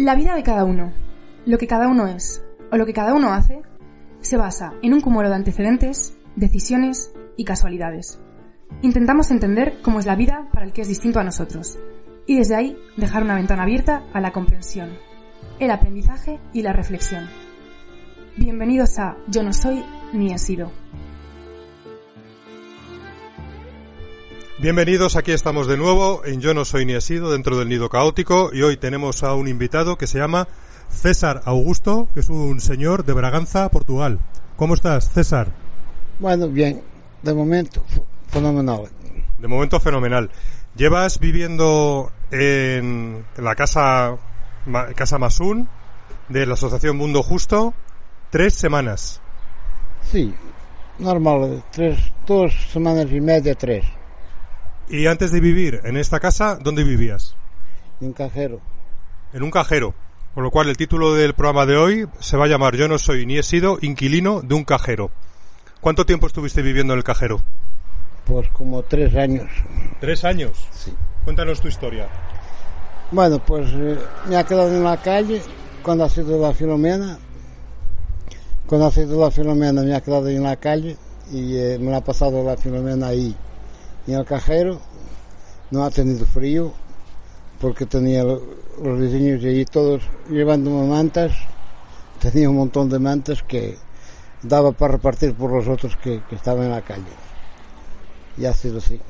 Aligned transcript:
La 0.00 0.14
vida 0.14 0.34
de 0.34 0.42
cada 0.42 0.64
uno, 0.64 0.94
lo 1.44 1.58
que 1.58 1.66
cada 1.66 1.86
uno 1.86 2.06
es 2.06 2.42
o 2.72 2.78
lo 2.78 2.86
que 2.86 2.94
cada 2.94 3.12
uno 3.12 3.34
hace, 3.34 3.60
se 4.22 4.38
basa 4.38 4.72
en 4.80 4.94
un 4.94 5.02
cúmulo 5.02 5.28
de 5.28 5.34
antecedentes, 5.34 6.16
decisiones 6.36 7.12
y 7.36 7.44
casualidades. 7.44 8.18
Intentamos 8.80 9.30
entender 9.30 9.82
cómo 9.82 10.00
es 10.00 10.06
la 10.06 10.16
vida 10.16 10.48
para 10.54 10.64
el 10.64 10.72
que 10.72 10.80
es 10.80 10.88
distinto 10.88 11.20
a 11.20 11.24
nosotros 11.24 11.78
y 12.26 12.38
desde 12.38 12.56
ahí 12.56 12.78
dejar 12.96 13.24
una 13.24 13.34
ventana 13.34 13.64
abierta 13.64 14.06
a 14.14 14.22
la 14.22 14.32
comprensión, 14.32 14.88
el 15.58 15.70
aprendizaje 15.70 16.40
y 16.54 16.62
la 16.62 16.72
reflexión. 16.72 17.28
Bienvenidos 18.38 18.98
a 18.98 19.18
Yo 19.28 19.42
no 19.42 19.52
soy 19.52 19.84
ni 20.14 20.32
he 20.32 20.38
sido. 20.38 20.72
Bienvenidos, 24.60 25.16
aquí 25.16 25.32
estamos 25.32 25.66
de 25.66 25.78
nuevo 25.78 26.20
en 26.26 26.42
Yo 26.42 26.52
no 26.52 26.66
soy 26.66 26.84
ni 26.84 26.92
he 26.92 27.00
sido 27.00 27.32
dentro 27.32 27.56
del 27.58 27.70
nido 27.70 27.88
caótico 27.88 28.50
y 28.52 28.60
hoy 28.60 28.76
tenemos 28.76 29.22
a 29.22 29.32
un 29.32 29.48
invitado 29.48 29.96
que 29.96 30.06
se 30.06 30.18
llama 30.18 30.48
César 30.90 31.40
Augusto, 31.46 32.08
que 32.12 32.20
es 32.20 32.28
un 32.28 32.60
señor 32.60 33.06
de 33.06 33.14
Braganza, 33.14 33.70
Portugal. 33.70 34.18
¿Cómo 34.56 34.74
estás, 34.74 35.10
César? 35.12 35.48
Bueno, 36.18 36.46
bien, 36.46 36.82
de 37.22 37.32
momento 37.32 37.82
fenomenal. 38.28 38.82
De 39.38 39.48
momento 39.48 39.80
fenomenal. 39.80 40.30
Llevas 40.76 41.18
viviendo 41.20 42.12
en 42.30 43.24
la 43.38 43.54
casa 43.54 44.18
Casa 44.94 45.16
Masun 45.16 45.70
de 46.28 46.44
la 46.44 46.52
Asociación 46.52 46.98
Mundo 46.98 47.22
Justo 47.22 47.72
tres 48.28 48.52
semanas. 48.52 49.22
Sí, 50.12 50.34
normal, 50.98 51.64
tres, 51.70 51.98
dos 52.26 52.52
semanas 52.70 53.06
y 53.10 53.22
media, 53.22 53.54
tres. 53.54 53.86
Y 54.90 55.06
antes 55.06 55.30
de 55.30 55.38
vivir 55.38 55.80
en 55.84 55.96
esta 55.96 56.18
casa, 56.18 56.58
¿dónde 56.60 56.82
vivías? 56.82 57.36
En 58.00 58.08
un 58.08 58.12
cajero. 58.12 58.60
En 59.32 59.44
un 59.44 59.50
cajero. 59.52 59.94
Con 60.34 60.42
lo 60.42 60.50
cual 60.50 60.68
el 60.68 60.76
título 60.76 61.14
del 61.14 61.34
programa 61.34 61.64
de 61.64 61.76
hoy 61.76 62.08
se 62.18 62.36
va 62.36 62.46
a 62.46 62.48
llamar 62.48 62.74
Yo 62.74 62.88
no 62.88 62.98
soy 62.98 63.24
ni 63.24 63.38
he 63.38 63.44
sido 63.44 63.78
inquilino 63.82 64.42
de 64.42 64.54
un 64.54 64.64
cajero. 64.64 65.12
¿Cuánto 65.80 66.04
tiempo 66.04 66.26
estuviste 66.26 66.60
viviendo 66.60 66.92
en 66.92 66.98
el 66.98 67.04
cajero? 67.04 67.40
Pues 68.26 68.48
como 68.48 68.82
tres 68.82 69.14
años. 69.14 69.48
¿Tres 70.00 70.24
años? 70.24 70.66
Sí. 70.72 70.92
Cuéntanos 71.22 71.60
tu 71.60 71.68
historia. 71.68 72.08
Bueno, 73.12 73.38
pues 73.38 73.70
eh, 73.72 73.96
me 74.28 74.36
ha 74.36 74.44
quedado 74.44 74.74
en 74.74 74.82
la 74.82 74.96
calle 74.96 75.40
cuando 75.84 76.02
ha 76.02 76.08
sido 76.08 76.36
la 76.40 76.52
Filomena. 76.52 77.16
Cuando 78.66 78.88
ha 78.88 78.90
sido 78.90 79.20
la 79.20 79.30
Filomena 79.30 79.82
me 79.82 79.94
ha 79.94 80.00
quedado 80.00 80.28
en 80.28 80.42
la 80.42 80.56
calle 80.56 80.96
y 81.32 81.56
eh, 81.56 81.78
me 81.80 81.92
la 81.92 81.98
ha 81.98 82.04
pasado 82.04 82.42
la 82.42 82.56
Filomena 82.56 83.06
ahí 83.06 83.36
en 84.06 84.14
el 84.14 84.24
cajero. 84.24 84.80
No 85.70 85.84
ha 85.84 85.90
tenido 85.90 86.26
frío 86.26 86.72
porque 87.60 87.86
tenía 87.86 88.24
lo- 88.24 88.42
los 88.82 88.98
vecinos 88.98 89.44
allí 89.44 89.64
todos 89.64 90.02
llevándome 90.28 90.86
mantas. 90.88 91.32
Tenía 92.20 92.50
un 92.50 92.56
montón 92.56 92.88
de 92.88 92.98
mantas 92.98 93.42
que 93.42 93.76
daba 94.42 94.72
para 94.72 94.92
repartir 94.94 95.34
por 95.34 95.52
los 95.52 95.68
otros 95.68 95.96
que, 95.96 96.22
que 96.28 96.34
estaban 96.36 96.64
en 96.64 96.70
la 96.72 96.82
calle. 96.82 97.02
Y 98.36 98.46
ha 98.46 98.52
sido 98.52 98.78
así. 98.78 99.00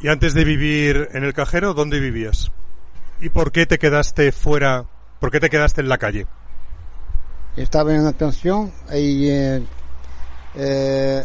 Y 0.00 0.08
antes 0.08 0.34
de 0.34 0.44
vivir 0.44 1.08
en 1.12 1.24
el 1.24 1.32
cajero, 1.32 1.74
¿dónde 1.74 2.00
vivías? 2.00 2.50
¿Y 3.20 3.28
por 3.28 3.52
qué 3.52 3.66
te 3.66 3.78
quedaste 3.78 4.32
fuera? 4.32 4.84
¿Por 5.20 5.30
qué 5.30 5.38
te 5.38 5.48
quedaste 5.50 5.80
en 5.80 5.88
la 5.88 5.98
calle? 5.98 6.26
Estaba 7.56 7.92
en 7.94 8.00
una 8.00 8.12
pensión 8.12 8.72
ahí 8.88 9.28
eh, 9.28 9.62
eh, 10.56 11.24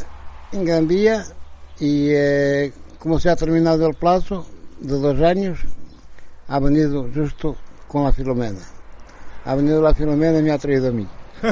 en 0.52 0.66
Gran 0.66 0.88
Vía 0.88 1.24
y 1.80 2.10
eh, 2.12 2.74
como 3.00 3.20
se 3.20 3.30
ha 3.30 3.36
terminado 3.36 3.88
el 3.88 3.96
plazo 3.96 4.48
de 4.80 5.00
dos 5.00 5.20
años, 5.22 5.60
ha 6.48 6.60
venido 6.60 7.10
justo 7.14 7.56
con 7.88 8.04
la 8.04 8.12
Filomena. 8.12 8.60
Ha 9.46 9.56
venido 9.56 9.82
la 9.82 9.94
Filomena 9.94 10.40
y 10.40 10.44
me 10.44 10.52
ha 10.52 10.58
traído 10.58 10.90
a 10.90 10.92
mí. 10.92 11.08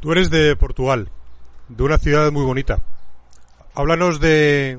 Tú 0.00 0.12
eres 0.12 0.30
de 0.30 0.56
Portugal, 0.56 1.10
de 1.68 1.82
una 1.82 1.98
ciudad 1.98 2.30
muy 2.32 2.44
bonita. 2.44 2.82
Háblanos 3.74 4.20
de, 4.20 4.78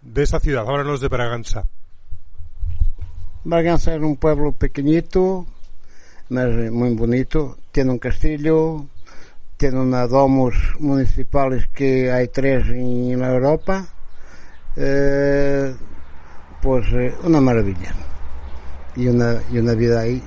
de 0.00 0.22
esa 0.22 0.40
ciudad, 0.40 0.66
háblanos 0.66 1.00
de 1.00 1.08
Braganza. 1.08 1.66
Braganza 3.44 3.94
es 3.94 4.00
un 4.00 4.16
pueblo 4.16 4.52
pequeñito, 4.52 5.46
mas 6.30 6.48
muy 6.72 6.94
bonito. 6.94 7.58
Tiene 7.72 7.90
un 7.90 7.98
castillo, 7.98 8.86
tiene 9.56 9.80
unas 9.80 10.10
domos 10.10 10.54
municipales 10.78 11.68
que 11.68 12.10
hay 12.10 12.28
tres 12.28 12.68
en 12.68 13.20
la 13.20 13.32
Europa. 13.32 13.86
Eh, 14.76 15.74
pues 16.60 16.86
eh, 16.92 17.14
una 17.22 17.40
maravilla. 17.40 17.94
Y 18.96 19.08
una, 19.08 19.40
y 19.52 19.58
una 19.58 19.74
vida 19.74 20.00
ahí 20.00 20.22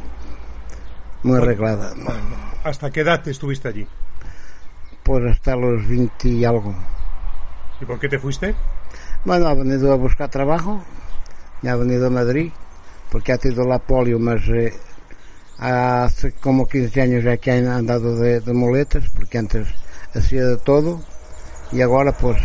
muy 1.23 1.37
arreglada. 1.37 1.93
¿Hasta 2.63 2.91
qué 2.91 3.01
edad 3.01 3.27
estuviste 3.27 3.67
allí? 3.67 3.87
Pues 5.03 5.23
hasta 5.31 5.55
los 5.55 5.87
20 5.87 6.29
y 6.29 6.45
algo. 6.45 6.75
¿Y 7.81 7.85
por 7.85 7.99
qué 7.99 8.09
te 8.09 8.19
fuiste? 8.19 8.55
Bueno, 9.25 9.47
ha 9.47 9.53
venido 9.53 9.91
a 9.91 9.95
buscar 9.95 10.29
trabajo, 10.29 10.83
me 11.61 11.69
ha 11.69 11.75
venido 11.75 12.07
a 12.07 12.09
Madrid, 12.09 12.51
porque 13.11 13.33
ha 13.33 13.37
tenido 13.37 13.65
la 13.65 13.79
polio, 13.79 14.19
mas 14.19 14.41
eh, 14.47 14.73
hace 15.59 16.33
como 16.33 16.67
15 16.67 17.01
años 17.01 17.23
ya 17.23 17.37
que 17.37 17.51
han 17.51 17.67
andado 17.67 18.17
de, 18.17 18.39
de 18.41 18.53
muletas, 18.53 19.09
porque 19.15 19.37
antes 19.39 19.67
hacía 20.13 20.45
de 20.45 20.57
todo, 20.57 21.01
y 21.71 21.81
ahora 21.81 22.13
pues 22.17 22.37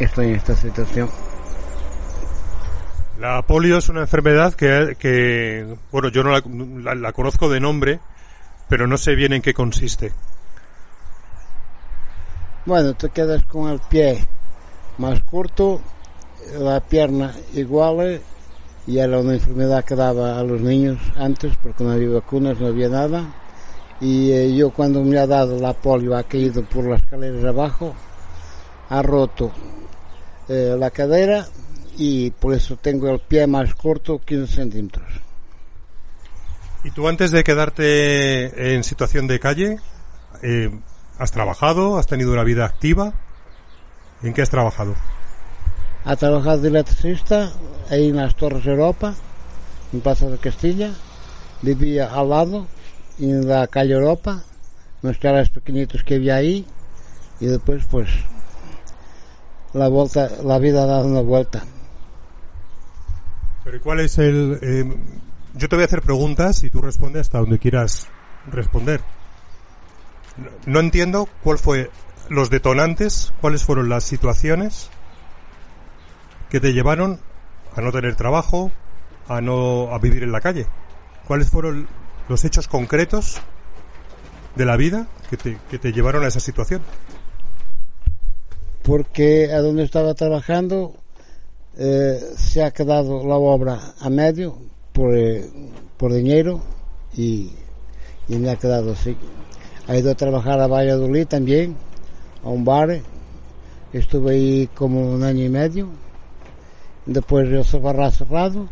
estoy 0.00 0.28
en 0.28 0.36
esta 0.36 0.56
situación. 0.56 1.10
La 3.14 3.42
polio 3.46 3.78
es 3.78 3.88
una 3.88 4.00
enfermedad 4.02 4.54
que, 4.54 4.96
que, 4.98 5.76
bueno, 5.92 6.08
yo 6.08 6.22
no 6.24 6.30
la, 6.30 6.42
la- 6.82 6.94
la 6.94 7.12
conozco 7.12 7.48
de 7.50 7.60
nombre, 7.60 8.00
pero 8.68 8.86
no 8.86 8.98
sé 8.98 9.14
bien 9.14 9.32
en 9.34 9.42
qué 9.42 9.54
consiste. 9.54 10.18
Bueno, 12.64 12.94
te 12.94 13.10
quedas 13.10 13.44
con 13.44 13.70
el 13.70 13.80
pie 13.80 14.26
más 14.98 15.22
corto, 15.22 15.80
la 16.58 16.80
pierna 16.80 17.34
igual, 17.54 18.22
y 18.86 18.98
era 18.98 19.18
una 19.18 19.34
enfermedad 19.34 19.84
que 19.84 19.94
daba 19.94 20.38
a 20.38 20.42
los 20.42 20.60
niños 20.60 20.98
antes, 21.16 21.54
porque 21.62 21.84
no 21.84 21.92
había 21.92 22.08
vacunas, 22.10 22.58
no 22.60 22.68
había 22.68 22.88
nada. 22.88 23.34
Y 24.00 24.32
eh, 24.32 24.54
yo 24.54 24.70
cuando 24.70 25.04
me 25.04 25.18
ha 25.18 25.26
dado 25.26 25.60
la 25.60 25.74
polio 25.74 26.16
ha 26.16 26.22
caído 26.22 26.64
por 26.64 26.84
las 26.84 27.02
escaleras 27.02 27.44
abajo, 27.44 27.94
ha 28.88 29.02
roto 29.02 29.52
eh, 30.48 30.74
la 30.78 30.90
cadera 30.90 31.46
y 31.98 32.30
por 32.30 32.54
eso 32.54 32.76
tengo 32.76 33.10
el 33.10 33.20
pie 33.20 33.46
más 33.46 33.74
corto, 33.74 34.20
15 34.24 34.54
centímetros. 34.54 35.06
¿Y 36.82 36.90
tú 36.92 37.06
antes 37.08 37.30
de 37.30 37.44
quedarte 37.44 38.74
en 38.74 38.84
situación 38.84 39.26
de 39.26 39.38
calle, 39.38 39.78
eh, 40.42 40.70
has 41.18 41.30
trabajado, 41.30 41.98
has 41.98 42.06
tenido 42.06 42.32
una 42.32 42.42
vida 42.42 42.64
activa? 42.64 43.12
¿En 44.22 44.32
qué 44.32 44.40
has 44.40 44.50
trabajado? 44.50 44.94
Ha 46.04 46.16
trabajado 46.16 46.58
de 46.58 46.68
electricista 46.68 47.52
ahí 47.90 48.08
en 48.08 48.16
las 48.16 48.34
Torres 48.34 48.66
Europa, 48.66 49.14
en 49.92 50.00
Plaza 50.00 50.28
de 50.28 50.38
Castilla. 50.38 50.92
Vivía 51.62 52.06
al 52.14 52.30
lado, 52.30 52.66
en 53.18 53.46
la 53.46 53.66
calle 53.66 53.92
Europa, 53.92 54.42
unos 55.02 55.18
caras 55.18 55.50
pequeñitos 55.50 56.02
que 56.02 56.14
había 56.14 56.36
ahí. 56.36 56.64
Y 57.38 57.46
después, 57.46 57.84
pues, 57.90 58.08
la 59.74 59.88
vuelta, 59.88 60.30
la 60.42 60.58
vida 60.58 60.84
ha 60.84 60.86
dado 60.86 61.06
una 61.06 61.20
vuelta. 61.20 61.64
Pero 63.64 63.76
¿y 63.76 63.80
cuál 63.80 64.00
es 64.00 64.18
el...? 64.18 64.58
eh, 64.62 64.96
yo 65.54 65.68
te 65.68 65.76
voy 65.76 65.82
a 65.82 65.86
hacer 65.86 66.00
preguntas 66.00 66.62
y 66.64 66.70
tú 66.70 66.80
respondes 66.80 67.22
hasta 67.22 67.38
donde 67.38 67.58
quieras 67.58 68.08
responder. 68.50 69.02
No, 70.36 70.50
no 70.66 70.80
entiendo 70.80 71.28
cuál 71.42 71.58
fue 71.58 71.90
los 72.28 72.50
detonantes, 72.50 73.32
cuáles 73.40 73.64
fueron 73.64 73.88
las 73.88 74.04
situaciones 74.04 74.90
que 76.50 76.60
te 76.60 76.72
llevaron 76.72 77.20
a 77.74 77.80
no 77.80 77.92
tener 77.92 78.16
trabajo, 78.16 78.70
a 79.28 79.40
no 79.40 79.94
a 79.94 79.98
vivir 79.98 80.22
en 80.22 80.32
la 80.32 80.40
calle. 80.40 80.66
¿Cuáles 81.26 81.48
fueron 81.48 81.88
los 82.28 82.44
hechos 82.44 82.68
concretos 82.68 83.40
de 84.56 84.64
la 84.64 84.76
vida 84.76 85.06
que 85.30 85.36
te, 85.36 85.58
que 85.70 85.78
te 85.78 85.92
llevaron 85.92 86.24
a 86.24 86.28
esa 86.28 86.40
situación? 86.40 86.82
Porque 88.82 89.52
a 89.52 89.60
donde 89.60 89.84
estaba 89.84 90.14
trabajando 90.14 90.94
eh, 91.78 92.18
se 92.36 92.64
ha 92.64 92.72
quedado 92.72 93.24
la 93.26 93.36
obra 93.36 93.78
a 94.00 94.10
medio 94.10 94.58
por, 94.92 95.16
eh, 95.16 95.48
por 95.96 96.12
dinero 96.12 96.60
y, 97.16 97.52
y 98.28 98.36
me 98.36 98.50
ha 98.50 98.56
quedado 98.56 98.92
así. 98.92 99.16
Ha 99.86 99.96
ido 99.96 100.10
a 100.10 100.14
trabajar 100.14 100.60
a 100.60 100.66
Valladolid 100.66 101.26
también, 101.26 101.76
a 102.42 102.48
un 102.48 102.64
bar. 102.64 103.00
Estuve 103.92 104.32
ahí 104.32 104.68
como 104.74 105.12
un 105.12 105.22
año 105.22 105.44
y 105.44 105.48
medio. 105.48 105.88
Después 107.10 107.48
el 107.48 107.80
bar 107.80 108.00
ha 108.02 108.10
cerrado 108.12 108.68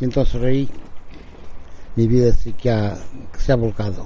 y 0.00 0.04
entonces 0.04 0.42
ahí 0.42 0.68
mi 1.94 2.08
vida 2.08 2.32
sí 2.32 2.52
que, 2.54 2.70
ha- 2.72 2.98
que 3.32 3.38
se 3.38 3.52
ha 3.52 3.56
volcado. 3.56 4.04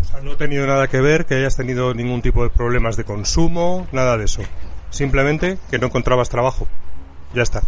O 0.00 0.04
sea, 0.04 0.22
no 0.22 0.32
ha 0.32 0.36
tenido 0.38 0.66
nada 0.66 0.88
que 0.88 1.00
ver 1.02 1.26
que 1.26 1.34
hayas 1.34 1.54
tenido 1.54 1.92
ningún 1.92 2.22
tipo 2.22 2.42
de 2.42 2.48
problemas 2.48 2.96
de 2.96 3.04
consumo, 3.04 3.86
nada 3.92 4.16
de 4.16 4.24
eso. 4.24 4.40
Simplemente 4.88 5.58
que 5.70 5.78
no 5.78 5.88
encontrabas 5.88 6.30
trabajo. 6.30 6.66
Ya 7.34 7.42
está. 7.42 7.62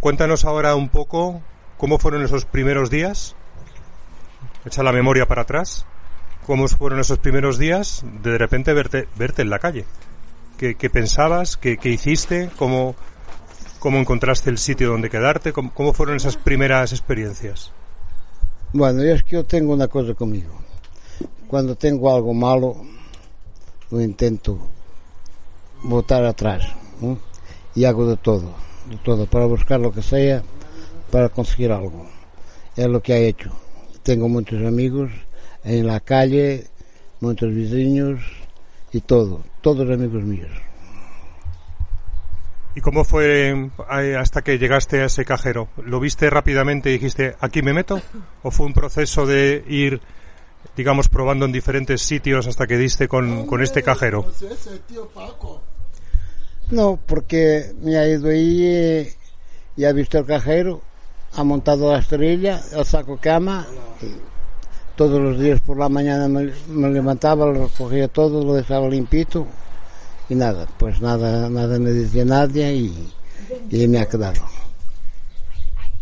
cuéntanos 0.00 0.46
ahora 0.46 0.74
un 0.74 0.88
poco 0.88 1.42
cómo 1.76 1.98
fueron 1.98 2.22
esos 2.24 2.46
primeros 2.46 2.88
días. 2.88 3.36
Echa 4.64 4.82
la 4.82 4.92
memoria 4.92 5.26
para 5.26 5.42
atrás. 5.42 5.84
¿Cómo 6.46 6.66
fueron 6.68 7.00
esos 7.00 7.18
primeros 7.18 7.58
días 7.58 8.04
de 8.22 8.32
de 8.32 8.38
repente 8.38 8.72
verte, 8.72 9.06
verte 9.16 9.42
en 9.42 9.50
la 9.50 9.58
calle? 9.58 9.84
¿Qué, 10.56 10.76
qué 10.76 10.88
pensabas? 10.88 11.58
¿Qué, 11.58 11.76
qué 11.76 11.90
hiciste? 11.90 12.48
¿Cómo, 12.56 12.94
¿Cómo 13.84 13.98
encontraste 13.98 14.48
el 14.48 14.56
sitio 14.56 14.88
donde 14.88 15.10
quedarte? 15.10 15.52
¿Cómo, 15.52 15.92
fueron 15.92 16.16
esas 16.16 16.38
primeras 16.38 16.92
experiencias? 16.92 17.70
Bueno, 18.72 19.02
es 19.02 19.22
que 19.22 19.32
yo 19.32 19.44
tengo 19.44 19.74
una 19.74 19.88
cosa 19.88 20.14
conmigo. 20.14 20.54
Cuando 21.48 21.74
tengo 21.74 22.10
algo 22.10 22.32
malo, 22.32 22.76
lo 23.90 24.00
intento 24.00 24.58
botar 25.82 26.24
atrás. 26.24 26.64
Y 27.74 27.84
hago 27.84 28.08
de 28.08 28.16
todo, 28.16 28.54
de 28.88 28.96
todo, 29.04 29.26
para 29.26 29.44
buscar 29.44 29.80
lo 29.80 29.92
que 29.92 30.00
sea, 30.00 30.42
para 31.10 31.28
conseguir 31.28 31.70
algo. 31.70 32.06
Es 32.76 32.86
lo 32.86 33.02
que 33.02 33.12
he 33.12 33.28
hecho. 33.28 33.52
Tengo 34.02 34.30
muchos 34.30 34.64
amigos 34.64 35.10
en 35.62 35.86
la 35.86 36.00
calle, 36.00 36.68
muchos 37.20 37.54
vecinos 37.54 38.22
y 38.92 39.02
todo, 39.02 39.42
todos 39.60 39.90
amigos 39.90 40.22
míos. 40.22 40.73
¿Y 42.76 42.80
cómo 42.80 43.04
fue 43.04 43.70
eh, 44.00 44.16
hasta 44.16 44.42
que 44.42 44.58
llegaste 44.58 45.02
a 45.02 45.06
ese 45.06 45.24
cajero? 45.24 45.68
¿Lo 45.84 46.00
viste 46.00 46.28
rápidamente 46.28 46.90
y 46.90 46.94
dijiste, 46.94 47.36
aquí 47.40 47.62
me 47.62 47.72
meto? 47.72 48.00
¿O 48.42 48.50
fue 48.50 48.66
un 48.66 48.74
proceso 48.74 49.26
de 49.26 49.64
ir, 49.68 50.00
digamos, 50.76 51.08
probando 51.08 51.44
en 51.44 51.52
diferentes 51.52 52.02
sitios 52.02 52.48
hasta 52.48 52.66
que 52.66 52.76
diste 52.76 53.06
con, 53.06 53.46
con 53.46 53.62
este 53.62 53.82
cajero? 53.84 54.26
No, 56.70 56.98
porque 57.06 57.72
me 57.80 57.96
ha 57.96 58.08
ido 58.08 58.28
ahí 58.28 58.66
eh, 58.66 59.14
y 59.76 59.84
ha 59.84 59.92
visto 59.92 60.18
el 60.18 60.26
cajero, 60.26 60.80
ha 61.34 61.44
montado 61.44 61.92
la 61.92 61.98
estrella, 61.98 62.60
el 62.72 62.84
saco 62.84 63.18
cama. 63.18 63.66
todos 64.96 65.20
los 65.20 65.38
días 65.38 65.60
por 65.60 65.78
la 65.78 65.88
mañana 65.88 66.26
me, 66.26 66.50
me 66.68 66.88
levantaba, 66.88 67.46
lo 67.46 67.68
recogía 67.68 68.08
todo, 68.08 68.44
lo 68.44 68.54
dejaba 68.54 68.88
limpito 68.88 69.46
y 70.28 70.34
nada, 70.34 70.66
pues 70.78 71.00
nada, 71.00 71.48
nada 71.48 71.78
me 71.78 71.90
decía 71.90 72.24
nadie 72.24 72.74
y, 72.74 73.12
y 73.70 73.88
me 73.88 74.00
ha 74.00 74.06
quedado. 74.06 74.40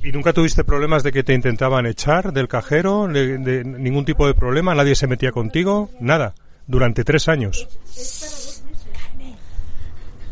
¿Y 0.02 0.10
nunca 0.10 0.32
tuviste 0.32 0.64
problemas 0.64 1.02
de 1.04 1.12
que 1.12 1.22
te 1.22 1.32
intentaban 1.32 1.86
echar 1.86 2.32
del 2.32 2.48
cajero? 2.48 3.06
De, 3.06 3.38
de 3.38 3.64
ningún 3.64 4.04
tipo 4.04 4.26
de 4.26 4.34
problema? 4.34 4.74
¿Nadie 4.74 4.96
se 4.96 5.06
metía 5.06 5.30
contigo? 5.30 5.90
Nada. 6.00 6.34
Durante 6.66 7.04
tres 7.04 7.28
años. 7.28 7.69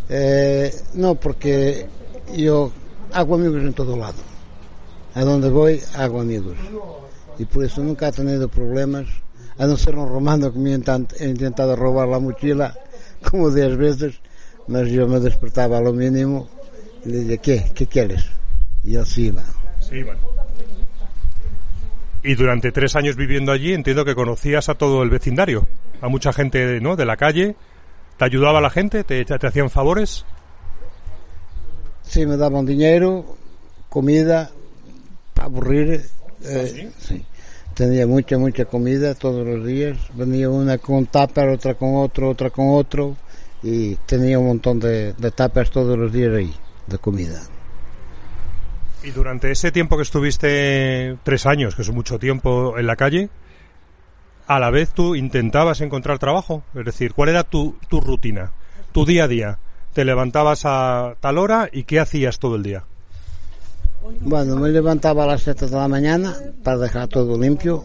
Eh, 0.08 0.74
no, 0.94 1.14
porque 1.14 1.86
yo 2.36 2.72
hago 3.12 3.36
amigos 3.36 3.62
en 3.62 3.72
todo 3.72 3.96
lado. 3.96 4.18
A 5.14 5.22
donde 5.22 5.48
voy, 5.50 5.80
hago 5.94 6.20
amigos. 6.20 6.56
Y 7.38 7.44
por 7.44 7.64
eso 7.64 7.82
nunca 7.82 8.08
he 8.08 8.12
tenido 8.12 8.48
problemas, 8.48 9.06
a 9.56 9.66
no 9.66 9.76
ser 9.76 9.94
un 9.94 10.08
romano 10.08 10.52
que 10.52 10.58
me 10.58 10.74
ha 10.74 11.24
intentado 11.24 11.76
robar 11.76 12.08
la 12.08 12.18
mochila 12.18 12.74
como 13.30 13.50
diez 13.50 13.76
veces, 13.76 14.20
mas 14.68 14.88
yo 14.90 15.06
me 15.08 15.20
despertaba 15.20 15.78
a 15.78 15.80
lo 15.80 15.92
mínimo 15.92 16.48
y 17.04 17.08
le 17.10 17.18
decía, 17.18 17.36
¿qué? 17.38 17.70
¿Qué 17.74 17.86
quieres? 17.86 18.24
Y 18.84 18.94
él 18.96 19.06
se 19.06 19.22
iba. 19.22 19.42
Sí, 19.80 19.96
iban. 19.96 20.16
Y 22.22 22.34
durante 22.34 22.70
tres 22.70 22.96
años 22.96 23.16
viviendo 23.16 23.50
allí 23.52 23.72
entiendo 23.72 24.04
que 24.04 24.14
conocías 24.14 24.68
a 24.68 24.74
todo 24.74 25.02
el 25.02 25.10
vecindario, 25.10 25.66
a 26.02 26.08
mucha 26.08 26.32
gente 26.32 26.80
¿no? 26.80 26.96
de 26.96 27.06
la 27.06 27.16
calle. 27.16 27.56
¿Te 28.18 28.24
ayudaba 28.26 28.60
la 28.60 28.68
gente? 28.68 29.04
¿Te, 29.04 29.24
te 29.24 29.46
hacían 29.46 29.70
favores? 29.70 30.26
Sí, 32.02 32.26
me 32.26 32.36
daban 32.36 32.66
dinero, 32.66 33.36
comida, 33.88 34.50
para 35.32 35.46
aburrir. 35.46 36.04
eh, 36.44 36.90
sí. 36.98 37.24
Tenía 37.80 38.06
mucha, 38.06 38.36
mucha 38.36 38.66
comida 38.66 39.14
todos 39.14 39.46
los 39.46 39.66
días. 39.66 39.96
Venía 40.12 40.50
una 40.50 40.76
con 40.76 41.06
tupper, 41.06 41.48
otra 41.48 41.72
con 41.72 41.94
otro, 41.94 42.28
otra 42.28 42.50
con 42.50 42.66
otro. 42.72 43.16
Y 43.62 43.94
tenía 44.04 44.38
un 44.38 44.48
montón 44.48 44.78
de, 44.78 45.14
de 45.14 45.30
todos 45.30 45.98
los 45.98 46.12
días 46.12 46.34
ahí, 46.34 46.54
de 46.86 46.98
comida. 46.98 47.40
Y 49.02 49.12
durante 49.12 49.50
ese 49.50 49.72
tiempo 49.72 49.96
que 49.96 50.02
estuviste 50.02 51.16
tres 51.22 51.46
años, 51.46 51.74
que 51.74 51.80
es 51.80 51.90
mucho 51.90 52.18
tiempo 52.18 52.76
en 52.76 52.86
la 52.86 52.96
calle, 52.96 53.30
a 54.46 54.60
la 54.60 54.68
vez 54.68 54.90
tú 54.90 55.14
intentabas 55.14 55.80
encontrar 55.80 56.18
trabajo. 56.18 56.62
Es 56.74 56.84
decir, 56.84 57.14
¿cuál 57.14 57.30
era 57.30 57.44
tu, 57.44 57.78
tu 57.88 58.02
rutina, 58.02 58.52
tu 58.92 59.06
día 59.06 59.24
a 59.24 59.28
día? 59.28 59.58
¿Te 59.94 60.04
levantabas 60.04 60.66
a 60.66 61.14
tal 61.20 61.38
hora 61.38 61.70
y 61.72 61.84
qué 61.84 61.98
hacías 61.98 62.40
todo 62.40 62.56
el 62.56 62.62
día? 62.62 62.84
Bueno, 64.02 64.56
me 64.56 64.70
levantaba 64.70 65.24
a 65.24 65.26
las 65.26 65.42
7 65.42 65.66
de 65.66 65.76
la 65.76 65.86
mañana 65.86 66.34
para 66.64 66.78
dejar 66.78 67.08
todo 67.08 67.38
limpio. 67.38 67.84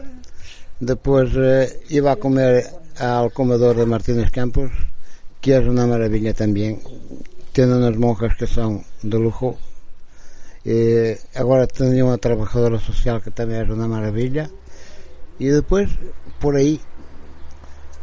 Después 0.80 1.30
eh, 1.36 1.82
iba 1.90 2.14
a 2.14 2.16
comer 2.16 2.66
al 2.98 3.34
comedor 3.34 3.76
de 3.76 3.86
Martínez 3.86 4.32
Campos, 4.32 4.72
que 5.42 5.58
es 5.58 5.68
una 5.68 5.86
maravilla 5.86 6.34
también. 6.34 6.80
Tiene 7.52 7.76
unas 7.76 7.98
monjas 7.98 8.38
que 8.38 8.48
son 8.48 8.84
de 9.02 9.20
lujo. 9.20 9.58
Eh, 10.64 11.20
ahora 11.36 11.68
tenía 11.68 12.06
una 12.06 12.18
trabajadora 12.18 12.80
social 12.80 13.22
que 13.22 13.32
también 13.32 13.64
es 13.64 13.70
una 13.70 13.88
maravilla. 13.88 14.50
Y 15.38 15.48
después, 15.48 15.90
por 16.40 16.56
ahí, 16.56 16.80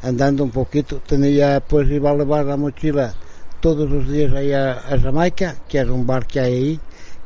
andando 0.02 0.44
un 0.44 0.50
poquito, 0.50 1.00
tenía, 1.06 1.60
pues 1.60 1.90
iba 1.90 2.10
a 2.10 2.14
llevar 2.14 2.44
la 2.44 2.58
mochila 2.58 3.14
todos 3.60 3.88
los 3.88 4.06
días 4.10 4.34
ahí 4.34 4.52
a, 4.52 4.72
a 4.72 5.00
Jamaica, 5.00 5.56
que 5.66 5.80
es 5.80 5.88
un 5.88 6.06
bar 6.06 6.26
que 6.26 6.40
hay 6.40 6.52
ahí, 6.52 6.80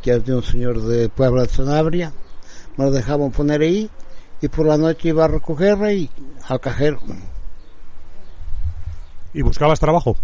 que 0.06 0.14
es 0.14 0.24
de 0.24 0.36
un 0.36 0.42
señor 0.44 0.82
de 0.82 1.08
Puebla 1.08 1.42
de 1.42 1.48
Sanabria. 1.48 2.12
Me 2.76 2.84
lo 2.84 2.92
dejaban 2.92 3.32
poner 3.32 3.62
ahí 3.62 3.90
y 4.40 4.46
por 4.46 4.64
la 4.64 4.76
noche 4.76 5.08
iba 5.08 5.24
a 5.24 5.28
recogerla 5.28 5.92
y 5.92 6.08
al 6.46 6.60
cajero. 6.60 7.00
¿Y 9.34 9.42
buscabas 9.42 9.80
trabajo? 9.80 10.16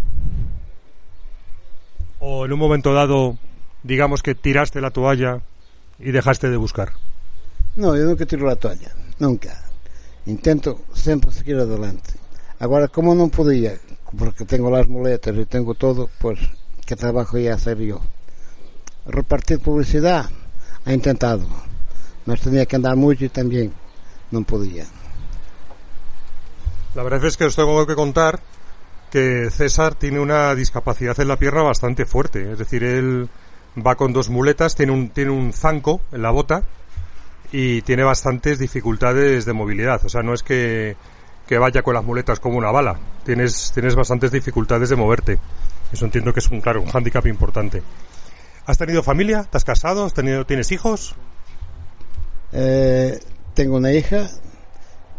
¿O 2.19 2.45
en 2.45 2.53
un 2.53 2.59
momento 2.59 2.93
dado, 2.93 3.37
digamos 3.83 4.23
que 4.23 4.35
tiraste 4.35 4.79
la 4.79 4.91
toalla 4.91 5.41
y 5.99 6.11
dejaste 6.11 6.49
de 6.49 6.55
buscar? 6.55 6.93
No, 7.75 7.97
yo 7.97 8.05
nunca 8.05 8.25
tiro 8.25 8.47
la 8.47 8.55
toalla, 8.55 8.95
nunca. 9.19 9.65
Intento 10.27 10.79
sempre 10.93 11.29
seguir 11.33 11.57
adelante. 11.57 12.13
Agora, 12.57 12.87
como 12.87 13.11
non 13.15 13.27
podía, 13.27 13.75
porque 14.15 14.47
tengo 14.47 14.71
las 14.71 14.87
muletas 14.87 15.35
e 15.35 15.43
tengo 15.43 15.75
todo, 15.75 16.07
pues, 16.23 16.39
que 16.87 16.95
trabajo 16.95 17.35
ia 17.37 17.51
a 17.51 17.55
hacer 17.59 17.83
yo? 17.83 17.99
Repartir 19.05 19.59
publicidad, 19.59 20.29
ha 20.85 20.93
intentado, 20.93 21.45
mas 22.25 22.41
tenía 22.41 22.65
que 22.65 22.75
andar 22.75 22.95
mucho 22.95 23.25
y 23.25 23.29
también 23.29 23.73
non 24.31 24.43
podía. 24.43 24.89
La 26.95 27.03
verdad 27.05 27.25
es 27.25 27.37
que 27.37 27.45
os 27.45 27.55
tengo 27.55 27.85
que 27.85 27.95
contar 27.95 28.41
que 29.13 29.49
César 29.51 29.93
tiene 29.93 30.19
una 30.19 30.55
discapacidad 30.55 31.19
en 31.19 31.27
la 31.27 31.37
pierna 31.37 31.61
bastante 31.61 32.05
fuerte. 32.05 32.51
Es 32.51 32.57
decir, 32.57 32.83
él 32.83 33.29
va 33.77 33.95
con 33.95 34.13
dos 34.13 34.29
muletas, 34.29 34.75
tiene 34.75 34.91
un, 34.91 35.09
tiene 35.09 35.31
un 35.31 35.53
zanco 35.53 36.01
en 36.11 36.21
la 36.21 36.31
bota 36.31 36.63
y 37.51 37.81
tiene 37.83 38.03
bastantes 38.03 38.57
dificultades 38.57 39.45
de 39.45 39.53
movilidad. 39.53 40.03
O 40.03 40.09
sea, 40.09 40.23
no 40.23 40.33
es 40.33 40.41
que, 40.41 40.97
que 41.47 41.57
vaya 41.57 41.83
con 41.83 41.93
las 41.93 42.03
muletas 42.03 42.39
como 42.39 42.57
una 42.57 42.71
bala. 42.71 42.97
Tienes, 43.23 43.71
tienes 43.73 43.95
bastantes 43.95 44.31
dificultades 44.31 44.89
de 44.89 44.95
moverte. 44.95 45.39
Eso 45.91 46.05
entiendo 46.05 46.33
que 46.33 46.39
es 46.39 46.49
un, 46.49 46.61
claro, 46.61 46.81
un 46.81 46.89
hándicap 46.89 47.25
importante. 47.27 47.83
¿Has 48.65 48.77
tenido 48.77 49.03
familia? 49.03 49.43
¿Te 49.43 49.57
has 49.57 49.65
casado? 49.65 50.05
¿Has 50.05 50.13
tenido, 50.13 50.45
¿Tienes 50.45 50.71
hijos? 50.71 51.15
Eh, 52.53 53.19
tengo 53.53 53.75
una 53.75 53.91
hija, 53.91 54.29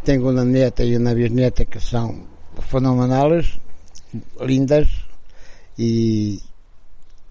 tengo 0.03 0.31
una 0.31 0.45
nieta 0.45 0.83
y 0.83 0.97
una 0.97 1.13
bisnieta 1.13 1.67
que 1.67 1.79
son 1.79 2.27
fenomenales, 2.69 3.59
lindas 4.41 4.89
y, 5.77 6.43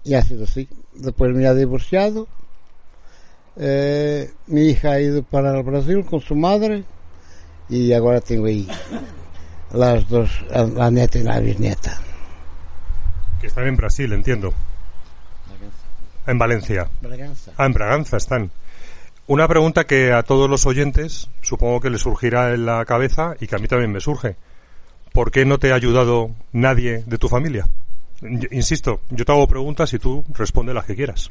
y 0.04 0.14
ha 0.14 0.22
sido 0.22 0.44
así. 0.44 0.68
Después 0.94 1.34
me 1.34 1.46
ha 1.46 1.54
divorciado. 1.54 2.28
Eh, 3.56 4.32
mi 4.46 4.68
hija 4.68 4.92
ha 4.92 5.00
ido 5.00 5.24
para 5.24 5.56
el 5.56 5.64
Brasil 5.64 6.04
con 6.04 6.20
su 6.20 6.36
madre 6.36 6.84
y 7.68 7.92
ahora 7.92 8.20
tengo 8.20 8.46
ahí 8.46 8.68
las 9.72 10.08
dos, 10.08 10.30
la 10.50 10.90
nieta 10.90 11.18
y 11.18 11.22
la 11.24 11.40
bisnieta. 11.40 11.98
Que 13.40 13.48
están 13.48 13.66
en 13.66 13.76
Brasil, 13.76 14.12
entiendo. 14.12 14.54
En 16.26 16.38
Valencia. 16.38 16.88
Braganza. 17.02 17.52
Ah, 17.56 17.66
en 17.66 17.72
Braganza 17.72 18.16
están. 18.16 18.50
Una 19.26 19.48
pregunta 19.48 19.84
que 19.86 20.12
a 20.12 20.22
todos 20.22 20.48
los 20.50 20.66
oyentes 20.66 21.28
supongo 21.40 21.80
que 21.80 21.90
les 21.90 22.02
surgirá 22.02 22.52
en 22.54 22.66
la 22.66 22.84
cabeza 22.84 23.34
y 23.40 23.46
que 23.46 23.56
a 23.56 23.58
mí 23.58 23.68
también 23.68 23.90
me 23.92 24.00
surge. 24.00 24.36
¿Por 25.12 25.30
qué 25.30 25.44
no 25.44 25.58
te 25.58 25.72
ha 25.72 25.76
ayudado 25.76 26.30
nadie 26.52 27.04
de 27.06 27.18
tu 27.18 27.28
familia? 27.28 27.68
Yo- 28.20 28.48
Insisto, 28.50 29.00
yo 29.10 29.24
te 29.24 29.32
hago 29.32 29.46
preguntas 29.46 29.92
y 29.94 29.98
tú 29.98 30.24
responde 30.34 30.74
las 30.74 30.84
que 30.84 30.94
quieras. 30.96 31.30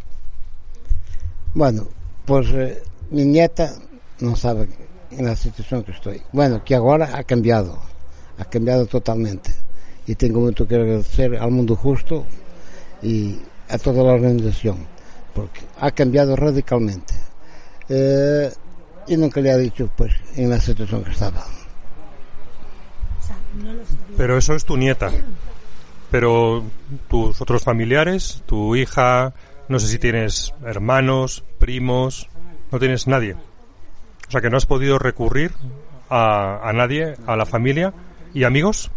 Bueno, 1.53 1.87
pues 2.25 2.47
eh, 2.51 2.81
mi 3.11 3.25
nieta 3.25 3.73
no 4.19 4.35
sabe 4.35 4.67
en 5.11 5.25
la 5.25 5.35
situación 5.35 5.83
que 5.83 5.91
estoy. 5.91 6.21
Bueno, 6.31 6.63
que 6.63 6.75
ahora 6.75 7.15
ha 7.17 7.23
cambiado, 7.23 7.79
ha 8.37 8.45
cambiado 8.45 8.85
totalmente. 8.87 9.53
Y 10.07 10.15
tengo 10.15 10.39
mucho 10.39 10.67
que 10.67 10.75
agradecer 10.75 11.35
al 11.37 11.51
mundo 11.51 11.75
justo 11.75 12.25
y 13.01 13.37
a 13.73 13.77
toda 13.79 14.03
la 14.03 14.13
organización. 14.13 14.87
porque 15.33 15.61
ha 15.79 15.89
cambiado 15.89 16.35
radicalmente. 16.35 17.15
Eh, 17.89 18.51
y 19.07 19.17
nunca 19.17 19.41
le 19.41 19.51
ha 19.51 19.57
dicho, 19.57 19.89
pues, 19.97 20.13
en 20.35 20.51
la 20.51 20.59
situación 20.59 21.03
que 21.03 21.09
estaba. 21.09 21.43
Pero 24.15 24.37
eso 24.37 24.53
es 24.53 24.63
tu 24.63 24.77
nieta. 24.77 25.09
Pero 26.11 26.63
tus 27.09 27.41
otros 27.41 27.63
familiares, 27.63 28.43
tu 28.45 28.75
hija, 28.75 29.33
no 29.67 29.79
sé 29.79 29.87
si 29.87 29.97
tienes 29.97 30.53
hermanos, 30.63 31.43
primos, 31.57 32.29
no 32.71 32.77
tienes 32.77 33.07
nadie. 33.07 33.33
O 34.27 34.31
sea 34.31 34.39
que 34.39 34.51
no 34.51 34.57
has 34.57 34.67
podido 34.67 34.99
recurrir 34.99 35.51
a, 36.11 36.59
a 36.63 36.73
nadie, 36.73 37.15
a 37.25 37.35
la 37.35 37.47
familia 37.47 37.91
y 38.35 38.43
amigos. 38.43 38.91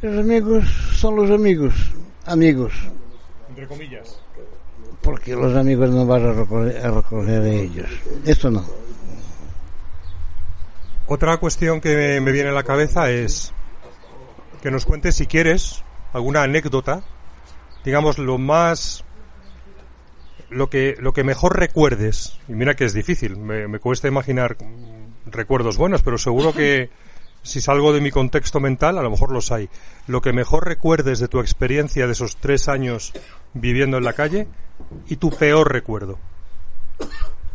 Los 0.00 0.18
amigos 0.18 0.64
son 0.94 1.16
los 1.16 1.30
amigos, 1.30 1.74
amigos, 2.26 2.72
Entre 3.48 3.66
comillas. 3.66 4.18
porque 5.02 5.34
los 5.34 5.54
amigos 5.56 5.90
no 5.90 6.06
vas 6.06 6.22
a 6.22 6.32
recoger, 6.32 6.84
a 6.86 6.90
recoger 6.90 7.40
de 7.42 7.62
ellos. 7.62 7.88
Eso 8.24 8.50
no. 8.50 8.64
Otra 11.06 11.36
cuestión 11.38 11.80
que 11.80 12.20
me 12.20 12.32
viene 12.32 12.50
a 12.50 12.52
la 12.52 12.62
cabeza 12.62 13.10
es 13.10 13.52
que 14.62 14.70
nos 14.70 14.86
cuentes, 14.86 15.16
si 15.16 15.26
quieres, 15.26 15.82
alguna 16.12 16.42
anécdota, 16.42 17.02
digamos, 17.84 18.18
lo 18.18 18.38
más. 18.38 19.04
lo 20.50 20.70
que, 20.70 20.96
lo 21.00 21.12
que 21.12 21.24
mejor 21.24 21.58
recuerdes. 21.58 22.38
Y 22.48 22.52
mira 22.52 22.74
que 22.76 22.84
es 22.84 22.94
difícil, 22.94 23.36
me, 23.36 23.66
me 23.68 23.78
cuesta 23.80 24.08
imaginar 24.08 24.56
recuerdos 25.26 25.76
buenos, 25.76 26.02
pero 26.02 26.18
seguro 26.18 26.52
que 26.52 26.90
si 27.42 27.60
salgo 27.60 27.92
de 27.92 28.00
mi 28.00 28.10
contexto 28.10 28.60
mental, 28.60 28.98
a 28.98 29.02
lo 29.02 29.10
mejor 29.10 29.32
los 29.32 29.50
hay. 29.52 29.68
Lo 30.06 30.20
que 30.20 30.32
mejor 30.32 30.66
recuerdes 30.66 31.18
de 31.18 31.28
tu 31.28 31.40
experiencia 31.40 32.06
de 32.06 32.12
esos 32.12 32.36
tres 32.36 32.68
años 32.68 33.12
viviendo 33.54 33.98
en 33.98 34.04
la 34.04 34.12
calle 34.12 34.46
y 35.08 35.16
tu 35.16 35.30
peor 35.30 35.72
recuerdo. 35.72 36.18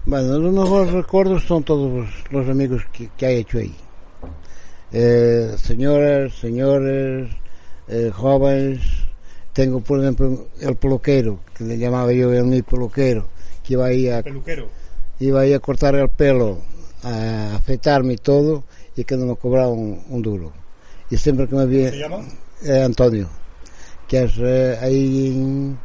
Bueno, 0.05 0.39
los 0.39 0.53
mejores 0.53 0.93
recuerdos 0.93 1.43
son 1.43 1.63
todos 1.63 2.07
los, 2.31 2.49
amigos 2.49 2.83
que, 2.91 3.09
que 3.17 3.25
he 3.25 3.37
hecho 3.39 3.57
ahí. 3.57 3.75
Eh, 4.91 5.55
señoras, 5.57 6.33
señores, 6.33 7.29
eh, 7.87 8.11
jóvenes. 8.13 8.81
Tengo, 9.53 9.79
por 9.79 9.99
ejemplo, 9.99 10.47
el 10.61 10.75
peluquero, 10.75 11.39
que 11.55 11.63
le 11.63 11.77
llamaba 11.77 12.11
yo 12.13 12.31
el 12.31 12.45
mi 12.45 12.61
peluquero, 12.61 13.27
que 13.63 13.73
iba 13.73 13.87
ahí 13.87 14.07
a, 14.07 14.21
Peluquero. 14.21 14.67
iba 15.19 15.41
ahí 15.41 15.53
a 15.53 15.59
cortar 15.59 15.95
el 15.95 16.09
pelo, 16.09 16.59
a 17.03 17.55
afeitarme 17.55 18.17
todo, 18.17 18.63
y 18.95 19.03
que 19.03 19.15
no 19.17 19.25
me 19.25 19.35
cobraba 19.35 19.69
un, 19.69 20.03
un 20.09 20.21
duro. 20.21 20.53
Y 21.09 21.17
siempre 21.17 21.47
que 21.47 21.55
me 21.55 21.65
vi, 21.65 21.85
¿Se 21.89 21.97
llama? 21.99 22.25
eh, 22.63 22.81
Antonio, 22.83 23.29
que 24.07 24.23
es 24.23 24.33
eh, 24.37 24.77
ahí 24.81 25.27
en- 25.27 25.79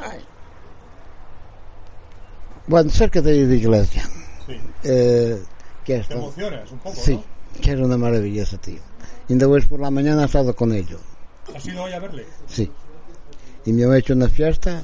ay. 0.00 0.20
bueno, 2.66 2.90
cerca 2.90 3.20
de 3.20 3.30
ahí 3.32 3.44
de 3.44 3.56
iglesia, 3.56 4.08
Sí. 4.46 4.56
eh, 4.84 5.42
que 5.84 5.96
es, 5.96 6.08
Te 6.08 6.14
emocionas 6.14 6.70
un 6.70 6.78
poco, 6.78 6.96
sí, 6.96 7.20
que 7.62 7.70
era 7.72 7.84
una 7.84 7.96
maravilla 7.96 8.42
ese 8.42 8.58
tío. 8.58 8.80
Y 9.28 9.34
después 9.34 9.66
por 9.66 9.80
la 9.80 9.90
mañana 9.90 10.22
he 10.22 10.26
estado 10.26 10.54
con 10.54 10.72
ellos, 10.72 11.00
¿no? 11.48 11.56
¿Has 11.56 11.64
ido 11.66 11.82
hoy 11.84 11.92
a 11.92 11.98
verle? 11.98 12.26
sí. 12.48 12.70
Y 13.64 13.72
me 13.72 13.84
ha 13.84 13.98
hecho 13.98 14.14
una 14.14 14.28
fiesta 14.28 14.82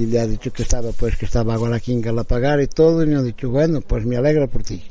y 0.00 0.06
le 0.06 0.18
ha 0.18 0.26
dicho 0.26 0.50
que 0.50 0.62
estaba, 0.62 0.92
pues 0.92 1.16
que 1.16 1.26
estaba 1.26 1.54
ahora 1.54 1.76
aquí 1.76 1.92
en 1.92 2.00
Galapagar 2.00 2.58
y 2.62 2.66
todo, 2.66 3.02
y 3.02 3.06
me 3.06 3.16
ha 3.16 3.22
dicho, 3.22 3.50
bueno, 3.50 3.82
pues 3.82 4.06
me 4.06 4.16
alegra 4.16 4.46
por 4.46 4.62
ti. 4.62 4.82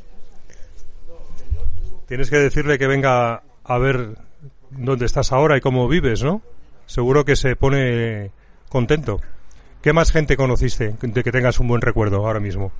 Tienes 2.06 2.30
que 2.30 2.36
decirle 2.36 2.78
que 2.78 2.86
venga 2.86 3.42
a 3.64 3.78
ver 3.78 4.16
dónde 4.70 5.06
estás 5.06 5.32
ahora 5.32 5.56
y 5.56 5.60
cómo 5.60 5.88
vives, 5.88 6.22
¿no? 6.22 6.42
Seguro 6.86 7.24
que 7.24 7.34
se 7.34 7.56
pone 7.56 8.30
contento. 8.68 9.20
¿Qué 9.82 9.92
más 9.92 10.12
gente 10.12 10.36
conociste 10.36 10.94
de 11.00 11.24
que 11.24 11.32
tengas 11.32 11.58
un 11.58 11.66
buen 11.66 11.80
recuerdo 11.80 12.24
ahora 12.24 12.38
mismo? 12.38 12.70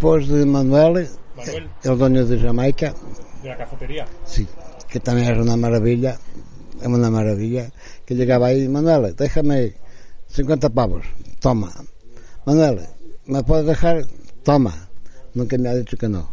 Pues 0.00 0.28
de 0.28 0.44
Manuel, 0.44 1.08
Manuel. 1.36 1.70
el 1.82 1.98
dueño 1.98 2.26
de 2.26 2.40
Jamaica, 2.40 2.92
De 3.42 3.48
la 3.48 3.56
cafetería. 3.56 4.06
Sí, 4.26 4.46
que 4.88 5.00
también 5.00 5.32
es 5.32 5.38
una 5.38 5.56
maravilla, 5.56 6.18
es 6.78 6.86
una 6.86 7.08
maravilla, 7.08 7.70
que 8.04 8.14
llegaba 8.14 8.48
ahí, 8.48 8.68
Manuel, 8.68 9.14
déjame 9.16 9.81
50 10.32 10.70
pavos, 10.70 11.04
toma. 11.40 11.70
Manuel, 12.46 12.80
¿me 13.26 13.42
puedes 13.42 13.66
dejar? 13.66 14.04
Toma. 14.42 14.88
Nunca 15.34 15.56
me 15.58 15.68
ha 15.68 15.74
dicho 15.74 15.96
que 15.96 16.08
no. 16.08 16.28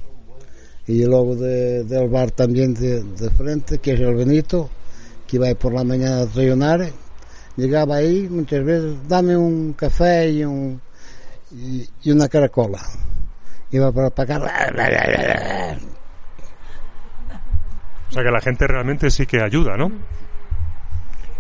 Y 0.88 1.06
luego 1.06 1.36
de- 1.36 1.84
del 1.84 2.10
bar 2.10 2.32
también 2.32 2.74
de, 2.74 3.04
frente, 3.38 3.78
que 3.80 3.94
es 3.94 4.00
el 4.00 4.16
Benito, 4.16 4.70
que 5.28 5.36
iba 5.38 5.54
por 5.56 5.74
la 5.74 5.84
mañana 5.84 6.18
a 6.20 6.26
desayunar, 6.26 6.90
llegaba 7.56 7.98
ahí 7.98 8.28
muchas 8.30 8.64
veces, 8.64 8.96
dame 9.08 9.38
un 9.38 9.74
café 9.74 10.30
y, 10.32 10.44
un, 10.44 10.82
y, 11.52 11.88
y 12.04 12.12
una 12.12 12.28
caracola. 12.28 12.80
Iba 13.72 13.92
para 13.92 14.10
pagar. 14.10 14.42
O 18.10 18.12
sea 18.12 18.24
que 18.24 18.32
la 18.32 18.42
gente 18.42 18.66
realmente 18.66 19.12
sí 19.12 19.26
que 19.28 19.42
ayuda, 19.42 19.78
¿no? 19.78 19.92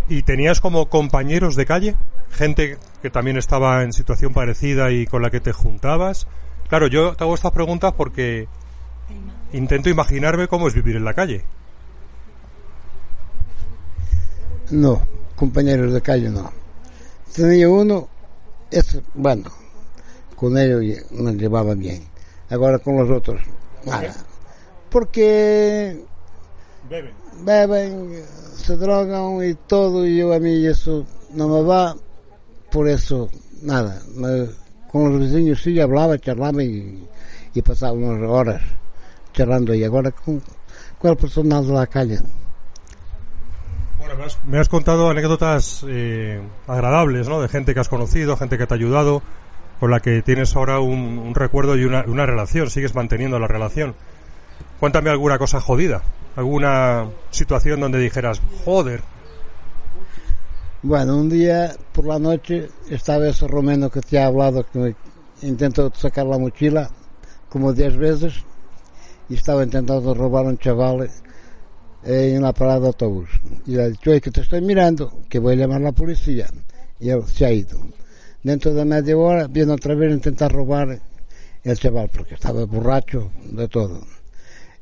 ¿Y 0.07 0.21
tenías 0.23 0.61
como 0.61 0.87
compañeros 0.89 1.55
de 1.55 1.65
calle? 1.65 1.95
Gente 2.31 2.77
que 3.01 3.09
también 3.09 3.37
estaba 3.37 3.83
en 3.83 3.93
situación 3.93 4.33
parecida 4.33 4.91
y 4.91 5.05
con 5.05 5.21
la 5.21 5.29
que 5.29 5.39
te 5.39 5.51
juntabas. 5.51 6.27
Claro, 6.67 6.87
yo 6.87 7.15
te 7.15 7.23
hago 7.23 7.33
estas 7.35 7.51
preguntas 7.51 7.93
porque 7.97 8.47
intento 9.53 9.89
imaginarme 9.89 10.47
cómo 10.47 10.67
es 10.67 10.73
vivir 10.73 10.95
en 10.95 11.05
la 11.05 11.13
calle. 11.13 11.43
No, 14.71 15.01
compañeros 15.35 15.93
de 15.93 16.01
calle 16.01 16.29
no. 16.29 16.51
Tenía 17.33 17.69
uno, 17.69 18.07
es 18.69 18.99
bueno, 19.15 19.49
con 20.35 20.57
ellos 20.57 21.11
nos 21.11 21.35
llevaba 21.35 21.73
bien. 21.73 22.03
Ahora 22.51 22.79
con 22.79 22.97
los 22.97 23.09
otros, 23.09 23.41
nada. 23.85 24.13
Porque 24.89 26.03
Bebe. 26.89 27.13
beben, 27.43 28.23
se 28.55 28.75
drogan 28.77 29.43
y 29.47 29.53
todo, 29.53 30.05
y 30.05 30.17
yo 30.17 30.33
a 30.33 30.39
mí 30.39 30.65
eso 30.65 31.05
no 31.31 31.47
me 31.47 31.61
va, 31.61 31.95
por 32.71 32.87
eso, 32.87 33.29
nada. 33.61 34.01
Con 34.91 35.11
los 35.11 35.31
vecinos 35.31 35.61
sí 35.61 35.79
hablaba, 35.79 36.17
charlaba 36.17 36.63
y, 36.63 37.07
y 37.53 37.61
pasaba 37.61 37.93
unas 37.93 38.29
horas 38.29 38.61
charlando, 39.33 39.73
y 39.75 39.83
ahora 39.83 40.11
con, 40.11 40.41
con 40.97 41.11
el 41.11 41.17
personal 41.17 41.65
de 41.65 41.73
la 41.73 41.87
calle. 41.87 42.19
Bueno, 43.99 44.15
me 44.15 44.25
has, 44.25 44.39
me 44.45 44.59
has 44.59 44.69
contado 44.69 45.09
anécdotas 45.09 45.85
eh, 45.87 46.41
agradables, 46.67 47.27
¿no? 47.27 47.41
De 47.41 47.47
gente 47.47 47.73
que 47.73 47.79
has 47.79 47.89
conocido, 47.89 48.37
gente 48.37 48.57
que 48.57 48.65
te 48.65 48.73
ha 48.73 48.77
ayudado, 48.77 49.21
con 49.79 49.91
la 49.91 49.99
que 49.99 50.21
tienes 50.21 50.55
ahora 50.55 50.79
un, 50.79 51.19
un 51.19 51.35
recuerdo 51.35 51.77
y 51.77 51.83
una, 51.83 52.03
una 52.07 52.25
relación, 52.25 52.69
sigues 52.69 52.95
manteniendo 52.95 53.37
la 53.39 53.47
relación. 53.47 53.93
Cuéntame 54.79 55.09
alguna 55.09 55.37
cosa 55.37 55.61
jodida, 55.61 56.01
alguna 56.35 57.07
situación 57.29 57.81
donde 57.81 57.99
dijeras, 57.99 58.41
joder, 58.65 59.01
Bueno, 60.81 61.17
un 61.17 61.27
día 61.27 61.75
por 61.91 62.05
la 62.05 62.17
noche 62.17 62.69
estaba 62.89 63.27
ese 63.27 63.45
romeno 63.49 63.89
que 63.89 63.99
te 63.99 64.17
ha 64.17 64.27
hablado, 64.27 64.65
que 64.65 64.95
intentó 65.41 65.91
sacar 65.93 66.25
la 66.25 66.37
mochila 66.37 66.89
como 67.49 67.73
10 67.73 67.97
veces 67.97 68.33
y 69.27 69.33
estaba 69.33 69.65
intentando 69.65 70.13
robar 70.13 70.45
a 70.45 70.49
un 70.49 70.57
chaval 70.57 71.09
eh, 72.05 72.33
en 72.33 72.41
la 72.41 72.53
parada 72.53 72.79
de 72.79 72.87
autobús. 72.87 73.29
Y 73.65 73.75
le 73.75 73.83
ha 73.83 73.89
dicho, 73.89 74.09
oye, 74.09 74.21
que 74.21 74.31
te 74.31 74.39
estoy 74.39 74.61
mirando, 74.61 75.11
que 75.27 75.39
voy 75.39 75.55
a 75.55 75.57
llamar 75.57 75.85
a 75.85 75.91
policía. 75.91 76.47
Y 76.97 77.09
él 77.09 77.23
se 77.25 77.45
ha 77.45 77.51
ido. 77.51 77.77
Dentro 78.41 78.73
de 78.73 78.85
media 78.85 79.17
hora 79.17 79.47
viene 79.47 79.73
otra 79.73 79.95
vez 79.95 80.11
a 80.11 80.15
intentar 80.15 80.49
robar 80.49 80.97
el 81.61 81.77
chaval, 81.77 82.07
porque 82.07 82.35
estaba 82.35 82.63
borracho 82.63 83.31
de 83.51 83.67
todo. 83.67 83.99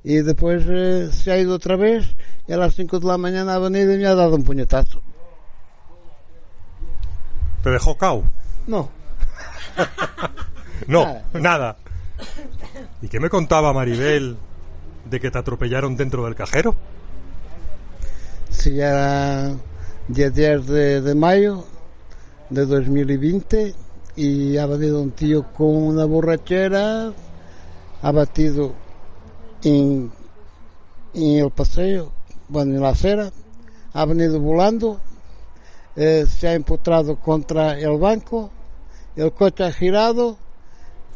Y 0.03 0.17
después 0.17 0.63
eh, 0.67 1.09
se 1.11 1.31
ha 1.31 1.39
ido 1.39 1.55
otra 1.55 1.75
vez 1.75 2.05
y 2.47 2.53
a 2.53 2.57
las 2.57 2.75
5 2.75 2.99
de 2.99 3.07
la 3.07 3.17
mañana 3.17 3.55
ha 3.55 3.69
me 3.69 4.05
ha 4.05 4.13
dado 4.13 4.35
un 4.35 4.43
puñetazo. 4.43 5.01
Te 7.63 7.69
dejó 7.69 7.97
cao. 7.97 8.23
No, 8.67 8.89
No, 10.87 11.03
Nada. 11.05 11.23
nada. 11.33 11.77
¿Y 13.01 13.07
qué 13.07 13.19
me 13.19 13.29
contaba 13.29 13.73
Maribel 13.73 14.37
de 15.05 15.19
que 15.19 15.31
te 15.31 15.37
atropellaron 15.37 15.95
dentro 15.95 16.23
del 16.25 16.35
cajero? 16.35 16.75
Sí, 18.49 18.79
era 18.79 19.53
día 20.07 20.29
10 20.29 20.67
de, 20.67 21.01
de 21.01 21.15
mayo 21.15 21.65
de 22.49 22.65
2020 22.65 23.75
y 24.15 24.57
ha 24.57 24.65
venido 24.65 25.01
un 25.01 25.11
tío 25.11 25.43
con 25.53 25.67
una 25.75 26.05
borrachera, 26.05 27.11
ha 28.01 28.11
batido 28.11 28.73
en, 29.63 30.11
en 31.13 31.43
el 31.45 31.51
paseo, 31.51 32.11
bueno, 32.47 32.75
en 32.75 32.81
la 32.81 32.89
acera, 32.89 33.31
ha 33.93 34.05
venido 34.05 34.39
volando, 34.39 34.99
eh, 35.97 36.25
se 36.25 36.47
ha 36.47 36.53
empotrado 36.53 37.17
contra 37.19 37.77
el 37.77 37.97
banco, 37.97 38.51
el 39.15 39.33
coche 39.33 39.65
ha 39.65 39.71
girado, 39.71 40.37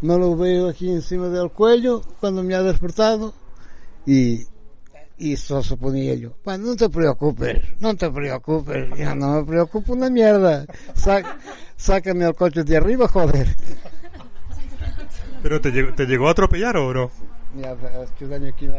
me 0.01 0.17
lo 0.17 0.35
veo 0.35 0.69
aquí 0.69 0.89
encima 0.91 1.29
del 1.29 1.51
cuello 1.51 2.01
cuando 2.19 2.43
me 2.43 2.55
ha 2.55 2.63
despertado 2.63 3.33
y 4.05 4.45
y 5.21 5.38
solo 5.38 5.61
se 5.61 5.77
ponía 5.77 6.15
yo, 6.15 6.31
bueno, 6.43 6.65
no 6.65 6.75
te 6.75 6.89
preocupes, 6.89 7.61
no 7.79 7.95
te 7.95 8.09
preocupes, 8.09 8.89
ya 8.97 9.13
no 9.13 9.35
me 9.35 9.43
preocupo 9.43 9.93
una 9.93 10.09
mierda, 10.09 10.65
sácame 11.77 12.25
el 12.25 12.33
coche 12.33 12.63
de 12.63 12.77
arriba, 12.77 13.07
joder. 13.07 13.47
¿Pero 15.43 15.61
te 15.61 15.69
llegó, 15.71 15.93
te 15.93 16.07
llegó 16.07 16.27
a 16.27 16.31
atropellar 16.31 16.75
o 16.77 16.91
no? 16.91 17.11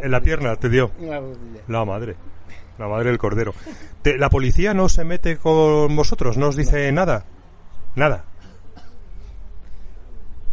en 0.02 0.10
la 0.10 0.20
pierna 0.20 0.56
te 0.56 0.68
dio. 0.68 0.90
La 1.68 1.84
madre. 1.84 2.16
La 2.82 2.88
madre 2.88 3.10
del 3.10 3.18
cordero. 3.18 3.54
¿La 4.02 4.28
policía 4.28 4.74
no 4.74 4.88
se 4.88 5.04
mete 5.04 5.36
con 5.36 5.94
vosotros? 5.94 6.36
¿No 6.36 6.48
os 6.48 6.56
dice 6.56 6.90
nada? 6.90 7.24
Nada. 7.94 8.24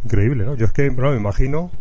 Increíble, 0.04 0.44
¿no? 0.44 0.54
Yo 0.54 0.66
es 0.66 0.72
que 0.72 0.88
me 0.92 1.16
imagino 1.16 1.72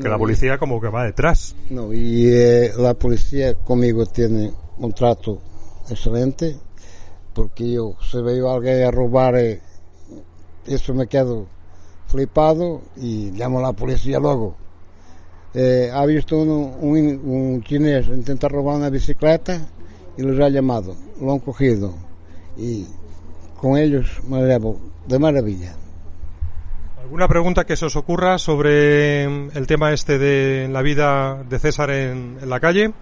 que 0.00 0.08
la 0.08 0.16
policía 0.16 0.58
como 0.58 0.80
que 0.80 0.90
va 0.90 1.02
detrás. 1.02 1.56
No, 1.70 1.92
y 1.92 2.28
eh, 2.28 2.70
la 2.78 2.94
policía 2.94 3.54
conmigo 3.54 4.06
tiene 4.06 4.52
un 4.78 4.92
trato 4.92 5.42
excelente, 5.90 6.56
porque 7.34 7.72
yo 7.72 7.96
si 8.08 8.22
veo 8.22 8.48
a 8.48 8.54
alguien 8.54 8.84
a 8.84 8.92
robar, 8.92 9.34
eh, 9.38 9.60
eso 10.66 10.94
me 10.94 11.08
quedo 11.08 11.48
flipado 12.06 12.82
y 12.96 13.32
llamo 13.32 13.58
a 13.58 13.62
la 13.62 13.72
policía 13.72 14.20
luego. 14.20 14.56
Eh, 15.58 15.90
ha 15.90 16.04
visto 16.04 16.36
un, 16.36 17.18
un, 17.24 17.62
chinés 17.62 18.08
intentar 18.08 18.52
robar 18.52 18.76
una 18.76 18.90
bicicleta 18.90 19.58
y 20.18 20.20
los 20.20 20.38
ha 20.38 20.50
llamado, 20.50 20.94
lo 21.18 21.32
han 21.32 21.38
cogido 21.38 21.94
y 22.58 22.84
con 23.58 23.78
ellos 23.78 24.20
me 24.28 24.42
llevo 24.42 24.78
de 25.06 25.18
maravilla. 25.18 25.74
¿Alguna 27.00 27.26
pregunta 27.26 27.64
que 27.64 27.74
se 27.74 27.86
os 27.86 27.96
ocurra 27.96 28.36
sobre 28.36 29.24
el 29.24 29.66
tema 29.66 29.94
este 29.94 30.18
de 30.18 30.68
la 30.68 30.82
vida 30.82 31.42
de 31.44 31.58
César 31.58 31.88
en, 31.88 32.36
la 32.46 32.60
calle? 32.60 32.92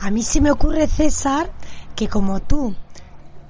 A 0.00 0.12
mí 0.12 0.22
se 0.22 0.40
me 0.40 0.52
ocurre, 0.52 0.86
César, 0.86 1.50
que 1.96 2.06
como 2.06 2.40
tú 2.40 2.68
mm, 2.68 2.83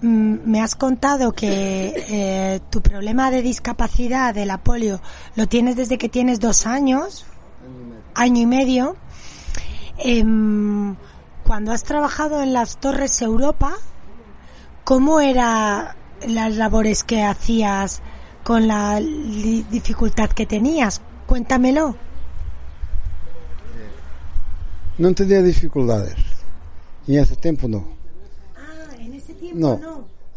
me 0.04 0.60
has 0.60 0.74
contado 0.74 1.32
que 1.32 1.94
eh, 2.08 2.60
tu 2.70 2.80
problema 2.80 3.30
de 3.30 3.42
discapacidad 3.42 4.34
de 4.34 4.46
la 4.46 4.58
polio 4.58 5.00
lo 5.36 5.46
tienes 5.46 5.76
desde 5.76 5.98
que 5.98 6.08
tienes 6.08 6.40
dos 6.40 6.66
años, 6.66 7.24
año 8.14 8.42
y 8.42 8.46
medio, 8.46 8.96
em, 9.98 10.96
cuando 11.44 11.72
has 11.72 11.84
trabajado 11.84 12.42
en 12.42 12.52
las 12.52 12.78
Torres 12.78 13.20
Europa, 13.22 13.74
¿cómo 14.84 15.20
era 15.20 15.96
las 16.26 16.56
labores 16.56 17.04
que 17.04 17.22
hacías 17.22 18.02
con 18.44 18.68
la 18.68 19.00
dificultad 19.00 20.30
que 20.30 20.46
tenías. 20.46 21.00
Cuéntamelo. 21.26 21.96
No 24.98 25.14
tenía 25.14 25.42
dificultades. 25.42 26.14
Y 27.06 27.16
en 27.16 27.22
ese 27.24 27.36
tiempo 27.36 27.66
no. 27.66 27.84
Ah, 28.56 28.94
en 29.00 29.14
ese 29.14 29.34
tiempo 29.34 29.58
no. 29.58 29.78
no. 29.78 29.93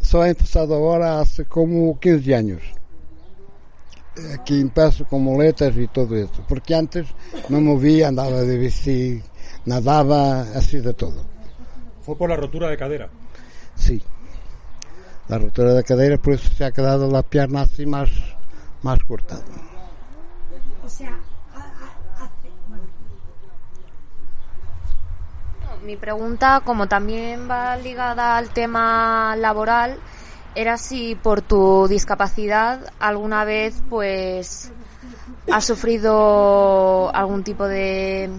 Só 0.07 0.25
he 0.25 0.29
empezado 0.29 0.75
ahora 0.75 1.19
hace 1.19 1.45
como 1.45 1.99
15 1.99 2.35
años. 2.35 2.61
Aquí 4.33 4.59
empiezo 4.59 5.05
con 5.05 5.21
muletas 5.21 5.75
y 5.77 5.87
todo 5.87 6.15
eso. 6.15 6.43
Porque 6.47 6.73
antes 6.73 7.07
no 7.49 7.61
movía, 7.61 8.07
andaba 8.07 8.41
de 8.41 8.57
bici, 8.57 9.21
nadaba, 9.65 10.41
así 10.55 10.79
de 10.79 10.93
todo. 10.93 11.23
¿Fue 12.01 12.15
por 12.15 12.29
la 12.29 12.35
rotura 12.35 12.69
de 12.69 12.77
cadera? 12.77 13.09
Sí 13.75 14.01
la 15.27 15.37
rotura 15.37 15.73
de 15.73 15.83
cadera, 15.83 16.17
por 16.17 16.33
eso 16.33 16.49
se 16.53 16.63
ha 16.63 16.71
quedado 16.71 17.09
la 17.09 17.23
pierna 17.23 17.61
así 17.61 17.85
más, 17.85 18.09
más 18.81 18.99
corta. 19.03 19.39
O 20.83 20.89
sea, 20.89 21.19
Mi 25.83 25.95
pregunta, 25.95 26.61
como 26.65 26.87
también 26.87 27.49
va 27.49 27.77
ligada 27.77 28.37
al 28.37 28.49
tema 28.49 29.35
laboral, 29.37 29.97
era 30.55 30.77
si 30.77 31.15
por 31.15 31.41
tu 31.41 31.87
discapacidad 31.87 32.91
alguna 32.99 33.45
vez 33.45 33.81
pues 33.89 34.71
has 35.51 35.65
sufrido 35.65 37.13
algún 37.15 37.43
tipo 37.43 37.67
de, 37.67 38.29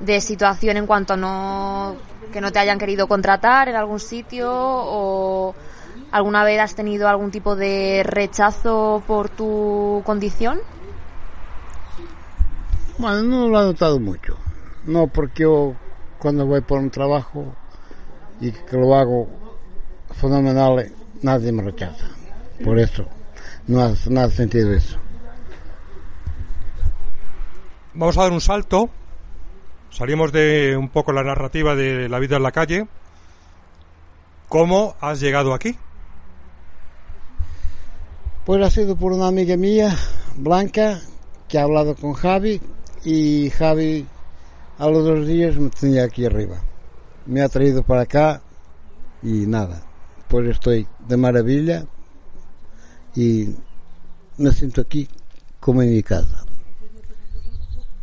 de 0.00 0.20
situación 0.20 0.76
en 0.76 0.86
cuanto 0.86 1.14
a 1.14 1.16
no 1.16 1.96
que 2.32 2.40
no 2.40 2.50
te 2.50 2.58
hayan 2.58 2.78
querido 2.78 3.06
contratar 3.08 3.68
en 3.68 3.76
algún 3.76 4.00
sitio 4.00 4.50
o 4.50 5.54
¿Alguna 6.12 6.44
vez 6.44 6.60
has 6.60 6.74
tenido 6.74 7.08
algún 7.08 7.30
tipo 7.30 7.56
de 7.56 8.02
rechazo 8.04 9.02
por 9.06 9.30
tu 9.30 10.02
condición? 10.04 10.60
Bueno, 12.98 13.22
no 13.22 13.48
lo 13.48 13.62
he 13.62 13.64
notado 13.64 13.98
mucho. 13.98 14.36
No, 14.84 15.06
porque 15.06 15.44
yo 15.44 15.74
cuando 16.22 16.46
voy 16.46 16.60
por 16.60 16.78
un 16.78 16.88
trabajo 16.88 17.52
y 18.40 18.52
que 18.52 18.76
lo 18.76 18.94
hago 18.94 19.28
fenomenal, 20.12 20.92
nadie 21.20 21.50
me 21.50 21.64
rechaza. 21.64 22.06
Por 22.64 22.78
eso, 22.78 23.04
no 23.66 23.82
ha 23.82 23.92
nada 24.08 24.30
sentido 24.30 24.72
eso. 24.72 24.98
Vamos 27.94 28.16
a 28.16 28.22
dar 28.22 28.32
un 28.32 28.40
salto. 28.40 28.88
Salimos 29.90 30.30
de 30.30 30.76
un 30.76 30.90
poco 30.90 31.12
la 31.12 31.24
narrativa 31.24 31.74
de 31.74 32.08
la 32.08 32.20
vida 32.20 32.36
en 32.36 32.44
la 32.44 32.52
calle. 32.52 32.86
¿Cómo 34.48 34.94
has 35.00 35.18
llegado 35.18 35.52
aquí? 35.52 35.76
Pues 38.46 38.62
ha 38.62 38.70
sido 38.70 38.94
por 38.94 39.10
una 39.10 39.26
amiga 39.26 39.56
mía, 39.56 39.96
Blanca, 40.36 41.00
que 41.48 41.58
ha 41.58 41.64
hablado 41.64 41.96
con 41.96 42.12
Javi 42.12 42.60
y 43.04 43.50
Javi 43.50 44.06
a 44.78 44.88
los 44.88 45.04
dos 45.04 45.26
días 45.26 45.56
me 45.56 45.70
tenía 45.70 46.04
aquí 46.04 46.24
arriba. 46.24 46.60
Me 47.26 47.40
ha 47.42 47.48
traído 47.48 47.82
para 47.82 48.02
acá 48.02 48.42
y 49.22 49.46
nada, 49.46 49.82
pues 50.28 50.48
estoy 50.48 50.86
de 51.06 51.16
maravilla 51.16 51.86
y 53.14 53.54
me 54.38 54.50
siento 54.52 54.80
aquí 54.80 55.08
como 55.60 55.82
en 55.82 55.92
mi 55.92 56.02
casa. 56.02 56.44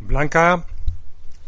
Blanca, 0.00 0.64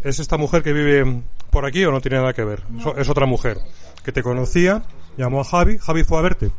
¿es 0.05 0.19
esta 0.19 0.37
mujer 0.37 0.63
que 0.63 0.73
vive 0.73 1.23
por 1.51 1.65
aquí 1.65 1.85
o 1.85 1.91
no 1.91 2.01
tiene 2.01 2.19
nada 2.19 2.35
que 2.35 2.45
ver? 2.45 2.65
Es 2.97 3.09
otra 3.09 3.27
mujer 3.27 3.59
que 4.05 4.13
te 4.13 4.23
conocía, 4.23 4.83
llamó 5.17 5.41
a 5.41 5.45
Javi, 5.45 5.79
Javi 5.79 6.05
fue 6.05 6.19
a 6.19 6.23
verte. 6.23 6.51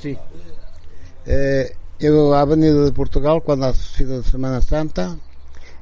Sí, 0.00 0.16
eh, 1.26 1.76
yo 1.98 2.34
ha 2.34 2.44
venido 2.44 2.84
de 2.84 2.92
Portugal 2.92 3.42
cuando 3.44 3.66
ha 3.66 3.74
sido 3.74 4.22
Semana 4.22 4.62
Santa, 4.62 5.16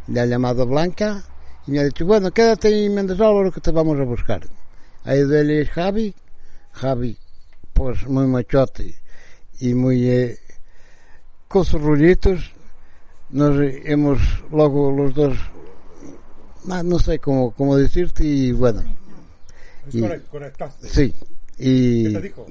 le 0.09 0.21
ha 0.21 0.27
llamado 0.27 0.67
Blanca 0.67 1.25
y 1.67 1.73
me 1.73 1.81
ha 1.81 1.85
dicho, 1.85 2.07
bueno, 2.07 2.31
quédate 2.31 2.85
en 2.85 2.95
Mendes 2.95 3.21
Álvaro 3.21 3.53
que 3.53 3.61
te 3.61 3.71
vamos 3.71 3.99
a 3.99 4.05
buscar. 4.05 4.43
Ha 5.05 5.15
ido 5.15 5.39
él 5.39 5.51
y 5.51 5.67
Javi, 5.67 6.15
Javi, 6.73 7.17
pues 7.73 8.07
muy 8.07 8.27
machote 8.27 8.95
y 9.61 9.75
muy 9.75 10.09
eh, 10.09 10.39
con 11.49 11.65
sus 11.65 11.81
rollitos, 11.81 12.53
nos 13.31 13.57
hemos 13.85 14.19
luego 14.51 14.91
los 14.91 15.15
dos, 15.15 15.39
no, 16.65 16.99
sé 16.99 17.19
cómo, 17.19 17.53
cómo 17.53 17.77
decirte 17.77 18.25
y 18.25 18.53
bueno. 18.53 18.83
Y, 19.93 20.01
conectaste. 20.31 20.89
Sí. 20.89 21.15
Y, 21.59 22.05
¿Qué 22.05 22.13
te 22.13 22.21
dijo? 22.21 22.47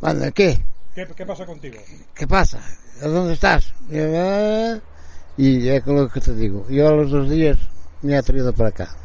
Bueno, 0.00 0.32
¿qué? 0.34 0.62
¿Qué, 0.94 1.26
pasa 1.26 1.46
contigo? 1.46 1.76
¿Qué 2.14 2.26
pasa? 2.26 2.60
¿Dónde 3.00 3.34
estás? 3.34 3.72
Y 5.36 5.68
es 5.68 5.86
lo 5.86 6.08
que 6.08 6.20
te 6.20 6.34
digo. 6.34 6.66
Yo 6.68 6.88
a 6.88 6.92
los 6.92 7.10
dos 7.10 7.30
días 7.30 7.56
me 8.02 8.16
he 8.16 8.22
traído 8.22 8.52
para 8.52 8.70
acá. 8.70 8.96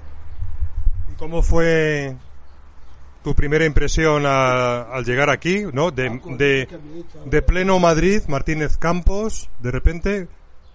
¿Cómo 1.18 1.42
fue 1.42 2.16
tu 3.24 3.34
primera 3.34 3.66
impresión 3.66 4.26
al 4.26 5.04
llegar 5.06 5.30
aquí, 5.30 5.64
¿no? 5.72 5.92
De, 5.92 6.68
de, 7.26 7.42
pleno 7.42 7.80
Madrid, 7.80 8.22
Martínez 8.28 8.78
Campos, 8.78 9.50
de 9.60 9.72
repente, 9.72 10.28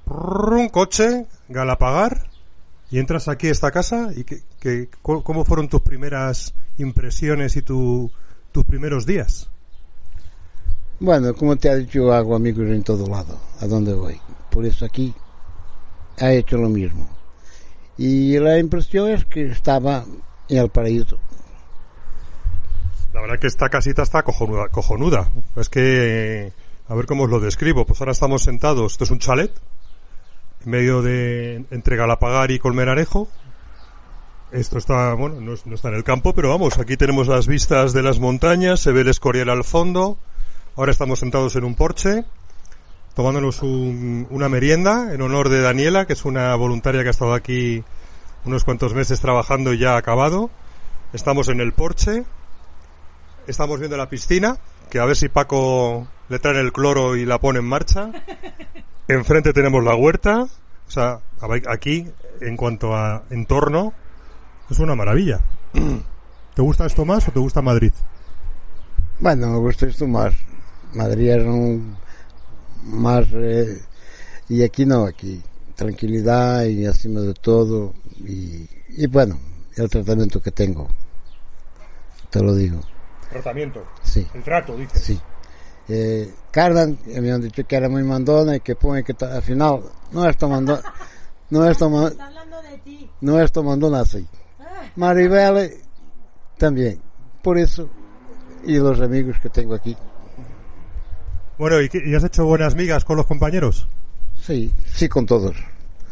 un 0.07 0.69
coche, 0.71 1.27
Galapagar, 1.49 2.29
y 2.91 2.99
entras 2.99 3.29
aquí 3.29 3.49
a 3.49 3.53
esta 3.53 3.71
casa, 3.71 4.09
y 4.17 4.25
que, 4.25 4.89
¿cómo 5.03 5.45
fueron 5.45 5.69
tus 5.69 5.83
primeras 5.83 6.55
impresiones 6.79 7.57
y 7.57 7.63
tu, 7.63 8.11
tus 8.51 8.65
primeros 8.65 9.05
días? 9.05 9.51
Bueno, 11.01 11.35
como 11.35 11.57
te 11.57 11.69
ha 11.69 11.77
dicho, 11.77 12.13
hago 12.13 12.35
amigos 12.35 12.67
en 12.69 12.83
todo 12.83 13.07
lado, 13.07 13.39
a 13.61 13.67
donde 13.67 13.93
voy. 13.93 14.19
Por 14.51 14.65
eso 14.65 14.87
aquí 14.87 15.15
ha 16.19 16.33
hecho 16.33 16.57
lo 16.57 16.69
mismo. 16.69 17.18
Y 17.99 18.39
la 18.39 18.59
impresión 18.59 19.11
es 19.11 19.25
que 19.25 19.51
estaba 19.51 20.05
en 20.49 20.59
el 20.59 20.71
paraíso. 20.71 21.19
La 23.13 23.21
verdad 23.21 23.39
que 23.39 23.49
esta 23.49 23.69
casita 23.69 24.03
está 24.03 24.23
cojonuda. 24.23 24.69
cojonuda. 24.69 25.29
Es 25.57 25.69
que, 25.69 26.53
a 26.89 26.95
ver 26.95 27.07
cómo 27.07 27.25
os 27.25 27.31
lo 27.31 27.41
describo. 27.41 27.85
Pues 27.85 28.01
ahora 28.01 28.13
estamos 28.13 28.43
sentados, 28.43 28.93
esto 28.93 29.05
es 29.05 29.11
un 29.11 29.19
chalet, 29.19 29.53
en 30.65 30.71
medio 30.71 31.03
de, 31.03 31.65
entre 31.71 31.97
Galapagar 31.97 32.51
y 32.53 32.61
Colmenarejo. 32.61 33.29
Esto 34.53 34.79
está, 34.79 35.13
bueno, 35.15 35.41
no, 35.41 35.55
no 35.63 35.75
está 35.75 35.89
en 35.89 35.95
el 35.95 36.05
campo, 36.05 36.35
pero 36.35 36.49
vamos, 36.49 36.79
aquí 36.79 36.97
tenemos 36.97 37.27
las 37.27 37.47
vistas 37.47 37.93
de 37.93 38.03
las 38.03 38.19
montañas, 38.19 38.81
se 38.81 38.93
ve 38.93 39.03
el 39.03 39.09
Escorial 39.09 39.51
al 39.51 39.63
fondo, 39.63 40.17
Ahora 40.79 40.93
estamos 40.93 41.19
sentados 41.19 41.57
en 41.57 41.65
un 41.65 41.75
porche, 41.75 42.25
tomándonos 43.19 43.63
una 43.65 44.49
merienda 44.49 45.13
en 45.13 45.23
honor 45.23 45.49
de 45.49 45.61
Daniela, 45.61 46.07
que 46.07 46.13
es 46.13 46.25
una 46.25 46.55
voluntaria 46.55 47.03
que 47.03 47.09
ha 47.09 47.11
estado 47.11 47.35
aquí 47.35 47.83
unos 48.45 48.63
cuantos 48.63 48.95
meses 48.95 49.21
trabajando 49.21 49.73
y 49.73 49.79
ya 49.79 49.97
acabado. 49.97 50.51
Estamos 51.13 51.49
en 51.49 51.61
el 51.61 51.73
porche. 51.73 52.23
Estamos 53.49 53.81
viendo 53.81 53.97
la 53.97 54.09
piscina, 54.09 54.59
que 54.89 55.01
a 55.01 55.05
ver 55.05 55.17
si 55.17 55.29
Paco 55.29 56.07
le 56.29 56.39
trae 56.39 56.61
el 56.61 56.73
cloro 56.73 57.17
y 57.17 57.27
la 57.27 57.41
pone 57.41 57.59
en 57.59 57.65
marcha. 57.65 58.13
Enfrente 59.09 59.53
tenemos 59.53 59.83
la 59.83 59.97
huerta. 59.97 60.43
O 60.87 60.91
sea, 60.91 61.19
aquí, 61.69 62.07
en 62.41 62.57
cuanto 62.57 62.95
a 62.95 63.25
entorno, 63.31 63.95
es 64.71 64.79
una 64.79 64.95
maravilla. 64.95 65.41
¿Te 66.55 66.63
gusta 66.63 66.87
esto 66.87 67.05
más 67.05 67.27
o 67.27 67.33
te 67.33 67.41
gusta 67.41 67.63
Madrid? 67.63 67.93
Bueno, 69.19 69.49
me 69.49 69.59
gusta 69.59 69.87
esto 69.87 70.07
más. 70.07 70.35
Madrid 70.95 71.31
es 71.31 71.45
un 71.45 71.97
más 72.85 73.27
eh, 73.33 73.81
y 74.49 74.63
aquí 74.63 74.87
no, 74.87 75.05
aquí 75.05 75.43
tranquilidad 75.75 76.65
y 76.65 76.85
encima 76.85 77.21
de 77.21 77.35
todo 77.35 77.95
y, 78.19 78.69
y 78.89 79.07
bueno, 79.07 79.39
el 79.77 79.89
tratamiento 79.89 80.43
que 80.43 80.51
tengo, 80.51 80.89
te 82.31 82.43
lo 82.43 82.55
digo. 82.55 82.81
¿Tratamiento? 83.31 83.85
Sí. 84.03 84.27
¿El 84.35 84.43
trato, 84.43 84.77
dices? 84.77 85.01
Sí. 85.01 85.21
Eh, 85.89 86.35
Cardan, 86.51 86.99
me 87.07 87.31
han 87.31 87.41
dicho 87.41 87.67
que 87.67 87.77
era 87.77 87.89
muy 87.89 88.03
mandona 88.03 88.57
y 88.57 88.61
que 88.61 88.75
pone 88.75 89.05
que 89.05 89.15
al 89.25 89.43
final 89.43 89.83
no 90.13 90.29
es 90.29 90.43
mandona, 90.43 90.83
no 91.51 91.65
es 91.65 91.81
mandona, 91.81 92.31
no 93.21 93.41
es 93.41 93.57
mandona 93.57 94.01
así. 94.01 94.27
Maribel 94.97 95.75
también, 96.57 97.01
por 97.43 97.57
eso, 97.57 97.89
y 98.65 98.79
los 98.79 99.01
amigos 99.01 99.37
que 99.41 99.49
tengo 99.49 99.75
aquí. 99.75 99.97
Bueno, 101.59 101.81
¿y, 101.83 101.91
¿y 101.93 102.15
has 102.15 102.23
hecho 102.23 102.45
buenas 102.45 102.77
migas 102.77 103.05
con 103.05 103.17
los 103.17 103.27
compañeros? 103.27 103.89
Sí, 104.41 104.73
sí, 104.95 105.09
con 105.09 105.27
todos. 105.27 105.57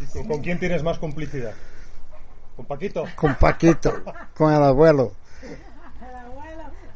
¿Y 0.00 0.26
con, 0.26 0.42
quién 0.42 0.59
tienes 0.59 0.82
más 0.82 0.98
complicidad? 0.98 1.54
¿Con 2.56 2.66
Paquito? 2.66 3.04
Con 3.14 3.35
Paquito, 3.37 4.02
con 4.35 4.52
el 4.52 4.62
abuelo. 4.62 5.12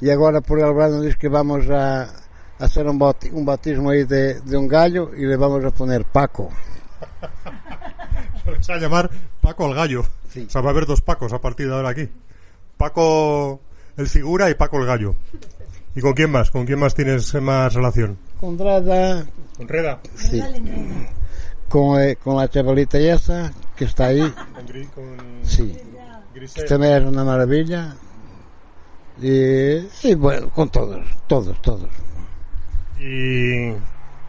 Y 0.00 0.10
ahora 0.10 0.40
por 0.40 0.58
el 0.58 0.64
abuelo 0.64 1.00
dice 1.00 1.16
que 1.18 1.28
vamos 1.28 1.68
a 1.70 2.08
hacer 2.58 2.86
un, 2.86 3.00
un 3.32 3.44
bautismo 3.44 3.90
ahí 3.90 4.04
de, 4.04 4.40
de, 4.40 4.56
un 4.56 4.66
gallo 4.66 5.10
y 5.16 5.26
le 5.26 5.36
vamos 5.36 5.64
a 5.64 5.70
poner 5.70 6.04
Paco. 6.04 6.50
Se 8.60 8.72
va 8.72 8.78
a 8.78 8.80
llamar 8.80 9.10
Paco 9.40 9.66
el 9.68 9.74
gallo. 9.74 10.04
Sí. 10.30 10.46
O 10.48 10.50
sea, 10.50 10.60
va 10.60 10.70
a 10.70 10.72
haber 10.72 10.86
dos 10.86 11.02
Pacos 11.02 11.32
a 11.32 11.40
partir 11.40 11.68
de 11.68 11.74
ahora 11.74 11.90
aquí. 11.90 12.08
Paco 12.76 13.60
el 13.96 14.08
figura 14.08 14.50
y 14.50 14.54
Paco 14.54 14.78
el 14.78 14.86
gallo. 14.86 15.14
¿Y 15.94 16.00
con 16.00 16.14
quién 16.14 16.30
más? 16.30 16.50
¿Con 16.50 16.66
quién 16.66 16.78
más 16.78 16.94
tienes 16.94 17.34
más 17.34 17.74
relación? 17.74 18.18
Con 18.40 18.58
Reda. 18.58 19.26
¿Con 19.58 19.68
Reda? 19.68 20.00
Sí. 20.16 20.42
Con, 21.68 22.00
eh, 22.00 22.16
con 22.16 22.38
la 22.38 22.48
chavalita 22.48 22.98
esa 22.98 23.52
que 23.76 23.84
está 23.84 24.06
ahí. 24.06 24.32
Con, 24.94 25.40
sí. 25.42 25.76
Grisel. 26.34 26.64
Este 26.64 26.96
es 26.96 27.04
una 27.04 27.22
maravilla. 27.22 27.94
Y, 29.20 30.08
y, 30.08 30.14
bueno, 30.14 30.48
con 30.48 30.70
todos, 30.70 31.04
todos, 31.26 31.60
todos. 31.60 31.90
¿Y 32.98 33.72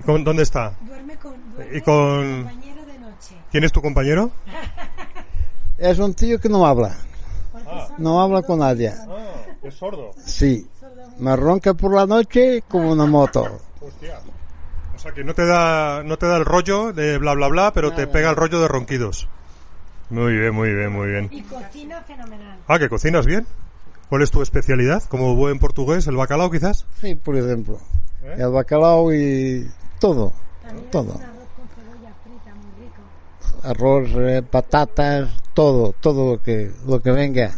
con, 0.05 0.25
dónde 0.25 0.43
está? 0.43 0.73
Duerme 0.81 1.15
con, 1.15 1.35
duerme 1.55 1.77
¿Y 1.77 1.81
con... 1.81 2.43
compañero 2.43 2.85
de 2.85 2.99
noche. 2.99 3.35
¿Quién 3.49 3.63
es 3.63 3.71
tu 3.71 3.81
compañero? 3.81 4.31
Es 5.77 5.97
un 5.97 6.13
tío 6.13 6.39
que 6.39 6.47
no 6.47 6.63
habla. 6.67 6.95
Ah. 7.65 7.87
No 7.97 8.21
habla 8.21 8.43
con 8.43 8.59
nadie. 8.59 8.89
Ah, 8.89 9.41
es 9.63 9.73
sordo. 9.73 10.11
Sí. 10.23 10.69
Me 11.17 11.35
ronca 11.35 11.73
por 11.73 11.95
la 11.95 12.05
noche 12.05 12.63
como 12.67 12.91
una 12.91 13.07
moto. 13.07 13.59
Hostia. 13.81 14.19
O 14.95 14.99
sea 14.99 15.11
que 15.13 15.23
no 15.23 15.33
te 15.33 15.45
da, 15.45 16.03
no 16.03 16.17
te 16.17 16.27
da 16.27 16.37
el 16.37 16.45
rollo 16.45 16.93
de 16.93 17.17
bla 17.17 17.33
bla 17.33 17.47
bla, 17.47 17.73
pero 17.73 17.91
te 17.91 18.07
pega 18.07 18.29
el 18.29 18.35
rollo 18.35 18.61
de 18.61 18.67
ronquidos. 18.67 19.27
Muy 20.09 20.37
bien, 20.37 20.53
muy 20.53 20.73
bien, 20.73 20.91
muy 20.91 21.07
bien. 21.09 21.29
Y 21.31 21.41
cocina 21.41 22.01
fenomenal. 22.01 22.57
Ah, 22.67 22.77
que 22.77 22.89
cocinas 22.89 23.25
bien. 23.25 23.47
¿Cuál 24.09 24.23
es 24.23 24.29
tu 24.29 24.41
especialidad? 24.41 25.03
Como 25.03 25.35
buen 25.35 25.57
portugués, 25.57 26.05
el 26.07 26.17
bacalao 26.17 26.51
quizás. 26.51 26.85
Sí, 26.99 27.15
por 27.15 27.37
ejemplo. 27.37 27.79
El 28.21 28.49
bacalao 28.49 29.13
y 29.13 29.71
todo. 29.99 30.33
todo. 30.91 31.13
arroz 31.13 31.47
con 31.55 31.67
cebolla 31.69 32.13
frita 32.23 32.53
muy 32.55 32.85
rico. 32.85 33.63
Arroz, 33.63 34.09
eh, 34.15 34.43
patatas, 34.43 35.29
todo, 35.53 35.93
todo 35.93 36.33
lo 36.33 36.43
que, 36.43 36.71
lo 36.85 37.01
que 37.01 37.11
venga. 37.11 37.53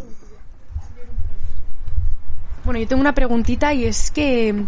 Bueno, 2.64 2.80
yo 2.80 2.88
tengo 2.88 3.02
una 3.02 3.16
preguntita 3.16 3.74
y 3.74 3.86
es 3.86 4.12
que 4.12 4.64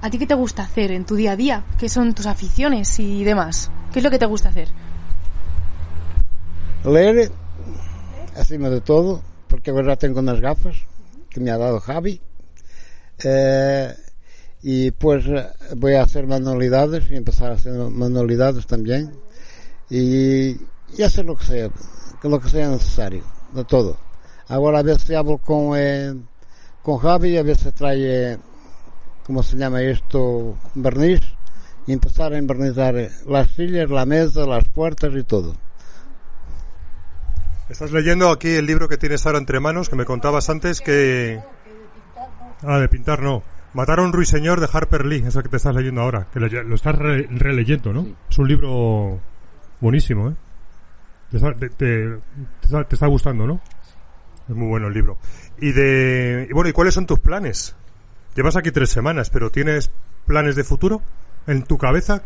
¿a 0.00 0.10
ti 0.10 0.18
qué 0.18 0.26
te 0.26 0.34
gusta 0.34 0.62
hacer 0.62 0.90
en 0.90 1.04
tu 1.04 1.14
día 1.14 1.32
a 1.32 1.36
día? 1.36 1.64
¿Qué 1.78 1.88
son 1.88 2.14
tus 2.14 2.26
aficiones 2.26 2.98
y 2.98 3.24
demás? 3.24 3.70
¿Qué 3.92 3.98
es 4.00 4.04
lo 4.04 4.10
que 4.10 4.18
te 4.18 4.26
gusta 4.26 4.48
hacer? 4.48 4.68
Leer, 6.84 7.30
encima 8.36 8.70
de 8.70 8.80
todo, 8.80 9.22
porque 9.48 9.70
ahora 9.70 9.96
tengo 9.96 10.20
unas 10.20 10.40
gafas 10.40 10.76
que 11.28 11.40
me 11.40 11.50
ha 11.50 11.58
dado 11.58 11.80
Javi. 11.80 12.20
Eh, 13.22 13.94
y 14.62 14.90
pues 14.90 15.24
voy 15.76 15.94
a 15.94 16.02
hacer 16.02 16.26
manualidades 16.26 17.10
y 17.10 17.16
empezar 17.16 17.50
a 17.50 17.54
hacer 17.54 17.72
manualidades 17.72 18.66
también. 18.66 19.12
Y, 19.88 20.56
y 20.96 21.02
hacer 21.04 21.24
lo 21.24 21.36
que 21.36 21.44
sea, 21.44 21.70
lo 22.22 22.40
que 22.40 22.48
sea 22.48 22.68
necesario, 22.68 23.24
de 23.52 23.64
todo. 23.64 23.96
Ahora 24.48 24.80
a 24.80 24.82
veces 24.82 25.16
hablo 25.16 25.38
con, 25.38 25.72
eh, 25.76 26.14
con 26.82 26.98
Javi, 26.98 27.36
a 27.36 27.42
veces 27.42 27.72
trae, 27.74 28.38
¿cómo 29.24 29.42
se 29.42 29.56
llama 29.56 29.82
esto? 29.82 30.56
Verniz. 30.74 31.20
Y 31.86 31.92
empezar 31.92 32.32
a 32.32 32.38
envernizar 32.38 32.94
las 33.26 33.50
sillas, 33.52 33.90
la 33.90 34.06
mesa, 34.06 34.46
las 34.46 34.68
puertas 34.68 35.12
y 35.14 35.22
todo. 35.24 35.54
Estás 37.68 37.92
leyendo 37.92 38.30
aquí 38.30 38.48
el 38.48 38.66
libro 38.66 38.88
que 38.88 38.96
tienes 38.96 39.24
ahora 39.26 39.38
entre 39.38 39.60
manos, 39.60 39.88
que 39.88 39.96
me 39.96 40.04
contabas 40.04 40.50
antes 40.50 40.80
que... 40.80 41.40
Ah, 42.62 42.78
de 42.78 42.88
pintar 42.88 43.22
no. 43.22 43.42
Mataron 43.74 44.12
Ruiseñor 44.12 44.60
de 44.60 44.68
Harper 44.70 45.06
Lee, 45.06 45.22
eso 45.24 45.42
que 45.42 45.48
te 45.48 45.56
estás 45.56 45.74
leyendo 45.74 46.00
ahora, 46.00 46.26
que 46.32 46.40
lo 46.40 46.74
estás 46.74 46.96
re 46.96 47.28
releyendo, 47.30 47.92
¿no? 47.92 48.02
Sí. 48.02 48.16
Es 48.28 48.38
un 48.38 48.48
libro 48.48 49.20
buenísimo, 49.80 50.30
¿eh? 50.30 50.34
Te 51.30 51.36
está, 51.36 51.54
te, 51.54 51.70
te, 51.70 52.18
está, 52.62 52.84
te 52.84 52.96
está, 52.96 53.06
gustando, 53.06 53.46
¿no? 53.46 53.60
Es 54.48 54.54
muy 54.56 54.66
bueno 54.66 54.88
el 54.88 54.94
libro. 54.94 55.18
Y 55.60 55.70
de... 55.70 56.48
Y 56.50 56.52
bueno, 56.52 56.68
¿y 56.68 56.72
cuáles 56.72 56.94
son 56.94 57.06
tus 57.06 57.20
planes? 57.20 57.76
Llevas 58.34 58.56
aquí 58.56 58.70
tres 58.70 58.90
semanas, 58.90 59.30
pero 59.30 59.50
¿tienes 59.50 59.90
planes 60.26 60.54
de 60.56 60.64
futuro 60.64 61.02
en 61.46 61.64
tu 61.64 61.78
cabeza? 61.78 62.22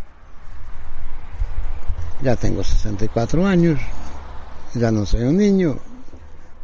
Ya 2.22 2.36
tengo 2.36 2.62
64 2.62 3.46
años, 3.46 3.80
ya 4.74 4.90
no 4.90 5.06
soy 5.06 5.22
un 5.22 5.36
niño, 5.36 5.78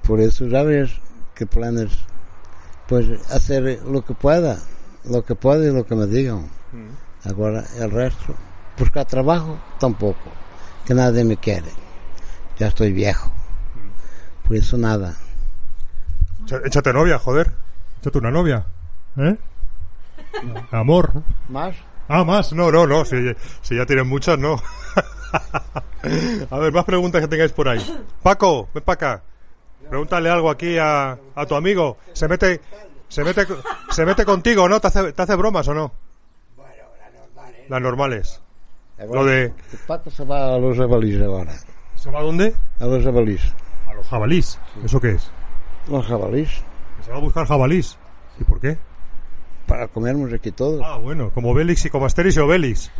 por 0.07 0.21
eso 0.21 0.47
ya 0.47 0.63
ves 0.63 0.91
qué 1.35 1.47
planes 1.47 1.91
pues 2.87 3.07
hacer 3.31 3.81
lo 3.87 4.05
que 4.05 4.15
pueda, 4.15 4.59
lo 5.05 5.25
que 5.25 5.35
pueda 5.35 5.65
y 5.65 5.73
lo 5.73 5.87
que 5.87 5.95
me 5.95 6.07
digan. 6.07 6.51
Mm. 6.73 7.29
Ahora 7.29 7.65
el 7.79 7.91
resto, 7.91 8.35
buscar 8.79 9.07
trabajo 9.07 9.59
tampoco, 9.79 10.31
que 10.85 10.95
nadie 10.95 11.25
me 11.25 11.37
quiere. 11.37 11.71
Ya 12.59 12.69
estoy 12.69 12.93
viejo. 12.93 13.29
Mm. 13.29 14.47
Por 14.49 14.57
eso 14.57 14.77
nada. 14.77 15.17
Échate 16.65 16.93
novia, 16.93 17.19
joder. 17.19 17.53
Échate 18.01 18.19
una 18.19 18.31
novia. 18.31 18.67
¿Eh? 19.17 19.37
Amor. 20.71 21.23
¿Más? 21.49 21.75
Ah, 22.09 22.25
más. 22.25 22.53
No, 22.53 22.71
no, 22.71 22.87
no. 22.87 23.05
Si, 23.05 23.17
si 23.63 23.77
ya 23.77 23.87
tienen 23.87 24.09
muchas, 24.09 24.39
no. 24.39 24.57
a 26.51 26.59
ver, 26.59 26.73
más 26.73 26.85
preguntas 26.85 27.21
que 27.21 27.29
tengáis 27.29 27.53
por 27.53 27.69
ahí. 27.69 27.85
Paco, 28.23 28.69
ven 28.75 28.85
para 28.85 28.95
acá. 28.95 29.23
Pregúntale 29.89 30.31
algo 30.31 30.51
aquí 30.51 30.79
a, 30.79 31.19
a, 31.35 31.47
tu 31.47 31.55
amigo. 31.55 31.99
Se 32.13 32.29
mete, 32.29 32.61
se 33.09 33.25
mete, 33.25 33.47
se 33.91 34.07
mete 34.07 34.25
contigo, 34.25 34.69
¿no? 34.69 34.81
¿Te 34.81 34.87
hace, 34.87 35.13
te 35.13 35.23
hace 35.23 35.35
bromas 35.35 35.67
o 35.69 35.75
no? 35.75 35.93
Bueno, 36.57 36.73
las 37.01 37.13
normales. 37.13 37.61
Las 37.69 37.81
normales. 37.81 38.43
Lo 39.09 39.25
de, 39.25 39.55
Paco 39.87 40.11
se 40.11 40.25
va 40.25 40.55
a 40.55 40.59
los 40.59 40.77
jabalíes 40.77 41.23
ahora. 41.23 41.53
¿Se 41.97 42.11
va 42.11 42.21
a 42.21 42.23
dónde? 42.23 42.55
A 42.79 42.87
los 42.87 43.03
jabalíes. 43.03 43.43
A 43.89 43.95
los 43.95 44.07
jabalís. 44.07 44.59
¿Eso 44.85 45.01
qué 45.01 45.13
es? 45.13 45.31
Los 45.89 46.07
jabalíes. 46.07 46.63
Se 47.05 47.11
va 47.11 47.17
a 47.17 47.21
buscar 47.21 47.47
jabalís. 47.47 47.97
¿Y 48.39 48.45
por 48.45 48.61
qué? 48.61 48.79
Para 49.71 49.87
comernos 49.87 50.33
aquí 50.33 50.51
todos. 50.51 50.83
Ah, 50.85 50.97
bueno, 50.99 51.31
como 51.31 51.55
Bélix 51.55 51.85
y 51.85 51.91
como 51.91 52.05
Asterix 52.07 52.37
y 52.37 52.41
Obelix. 52.41 52.91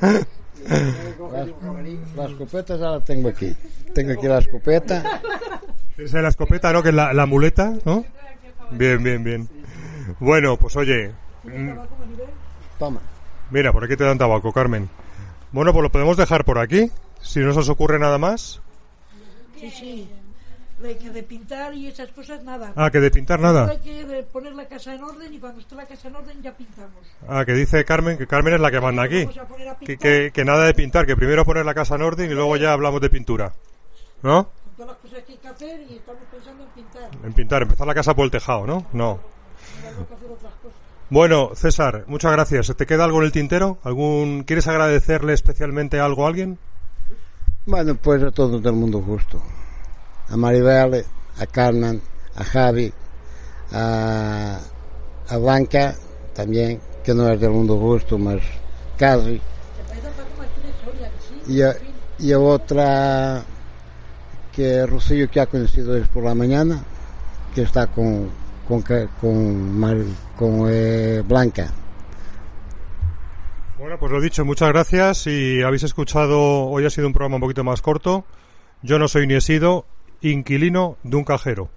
Las, 0.00 0.24
las 2.16 2.30
escopetas 2.30 2.78
ya 2.78 2.90
las 2.92 3.04
tengo 3.04 3.28
aquí. 3.28 3.56
Tengo 3.92 4.12
aquí 4.12 4.28
la 4.28 4.38
escopeta. 4.38 5.20
Esa 5.96 6.16
es 6.18 6.22
la 6.22 6.28
escopeta, 6.28 6.72
¿no? 6.72 6.80
Que 6.82 6.90
es 6.90 6.94
la, 6.94 7.12
la 7.12 7.26
muleta, 7.26 7.74
¿no? 7.84 8.04
Bien, 8.70 9.02
bien, 9.02 9.24
bien. 9.24 9.48
Bueno, 10.20 10.56
pues 10.56 10.76
oye. 10.76 11.10
mm, 11.42 11.70
Toma. 12.78 13.00
Mira, 13.50 13.72
por 13.72 13.82
aquí 13.82 13.96
te 13.96 14.04
dan 14.04 14.16
tabaco, 14.16 14.52
Carmen. 14.52 14.88
Bueno, 15.50 15.72
pues 15.72 15.82
lo 15.82 15.90
podemos 15.90 16.16
dejar 16.16 16.44
por 16.44 16.60
aquí. 16.60 16.88
Si 17.20 17.40
no 17.40 17.52
se 17.52 17.58
os 17.58 17.68
ocurre 17.68 17.98
nada 17.98 18.18
más. 18.18 18.60
Sí, 19.58 19.70
sí. 19.72 20.08
De 20.82 20.96
que 20.96 21.10
de 21.10 21.22
pintar 21.24 21.74
y 21.74 21.88
esas 21.88 22.10
cosas, 22.10 22.44
nada. 22.44 22.72
Ah, 22.76 22.90
que 22.90 23.00
de 23.00 23.10
pintar 23.10 23.40
nada. 23.40 23.68
Hay 23.68 23.78
que 23.78 24.04
de 24.04 24.22
poner 24.22 24.54
la 24.54 24.66
casa 24.66 24.94
en 24.94 25.02
orden 25.02 25.34
y 25.34 25.38
cuando 25.38 25.60
esté 25.60 25.74
la 25.74 25.86
casa 25.86 26.08
en 26.08 26.16
orden 26.16 26.40
ya 26.40 26.52
pintamos. 26.52 27.04
Ah, 27.26 27.44
que 27.44 27.52
dice 27.52 27.84
Carmen 27.84 28.16
que 28.16 28.28
Carmen 28.28 28.54
es 28.54 28.60
la 28.60 28.70
que 28.70 28.80
manda 28.80 29.02
aquí. 29.02 29.22
A 29.22 29.76
Que, 29.78 29.96
que, 29.96 30.30
que 30.32 30.44
nada 30.44 30.64
de 30.64 30.74
pintar, 30.74 31.04
que 31.04 31.16
primero 31.16 31.44
poner 31.44 31.64
la 31.64 31.74
casa 31.74 31.96
en 31.96 32.02
orden 32.02 32.30
y 32.30 32.34
luego 32.34 32.56
ya 32.56 32.72
hablamos 32.72 33.00
de 33.00 33.10
pintura. 33.10 33.52
¿No? 34.22 34.48
todas 34.78 34.92
las 34.92 34.98
cosas 34.98 35.24
que 35.24 35.32
hay 35.32 35.38
que 35.38 35.48
hacer 35.48 35.80
y 35.90 35.96
estamos 35.96 36.22
pensando 36.30 36.62
en 36.62 36.70
pintar. 36.70 37.10
En 37.24 37.32
pintar, 37.32 37.62
empezar 37.62 37.86
la 37.86 37.94
casa 37.94 38.14
por 38.14 38.24
el 38.24 38.30
tejado, 38.30 38.64
¿no? 38.64 38.86
No. 38.92 39.18
Bueno, 41.10 41.50
César, 41.54 42.04
muchas 42.06 42.30
gracias. 42.30 42.72
¿Te 42.76 42.86
queda 42.86 43.04
algo 43.04 43.18
en 43.18 43.24
el 43.24 43.32
tintero? 43.32 43.78
¿Algún 43.82 44.44
¿Quieres 44.44 44.68
agradecerle 44.68 45.32
especialmente 45.32 45.98
algo 45.98 46.24
a 46.24 46.28
alguien? 46.28 46.58
Bueno, 47.66 47.96
pues 47.96 48.22
a 48.22 48.30
todo 48.30 48.56
el 48.56 48.72
mundo 48.76 49.02
justo. 49.02 49.42
A 50.30 50.36
Maribel, 50.36 51.04
a 51.38 51.46
Carmen, 51.46 52.00
a 52.36 52.44
Javi, 52.44 52.92
a, 53.72 54.58
Blanca 55.38 55.94
también, 56.34 56.80
que 57.04 57.14
no 57.14 57.28
es 57.28 57.40
del 57.40 57.50
mundo 57.50 57.78
justo, 57.78 58.18
mas 58.18 58.40
casi. 58.96 59.40
Y 61.46 61.62
a, 61.62 61.74
y 62.18 62.32
a 62.32 62.38
otra 62.38 63.42
que 64.52 64.86
Rocío 64.86 65.30
que 65.30 65.40
ha 65.40 65.46
conocido 65.46 65.92
hoy 65.92 66.02
por 66.12 66.24
la 66.24 66.34
mañana, 66.34 66.82
que 67.54 67.62
está 67.62 67.86
con, 67.86 68.28
con, 68.66 68.82
con, 69.20 70.16
con 70.36 70.66
eh, 70.68 71.22
Blanca. 71.26 71.72
Bueno, 73.78 73.96
pues 73.98 74.10
lo 74.10 74.20
dicho, 74.20 74.44
muchas 74.44 74.68
gracias. 74.70 75.28
Y 75.28 75.62
habéis 75.62 75.84
escuchado, 75.84 76.66
hoy 76.66 76.84
ha 76.84 76.90
sido 76.90 77.06
un 77.06 77.12
programa 77.12 77.36
un 77.36 77.42
poquito 77.42 77.62
más 77.62 77.80
corto. 77.80 78.24
Yo 78.82 78.98
no 78.98 79.06
soy 79.06 79.26
ni 79.28 79.34
he 79.34 79.40
sido 79.40 79.86
inquilino 80.20 80.96
de 81.02 81.16
un 81.16 81.24
cajero. 81.24 81.70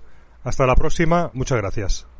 Hasta 0.43 0.65
la 0.65 0.75
próxima, 0.75 1.30
muchas 1.34 1.58
gracias. 1.58 2.11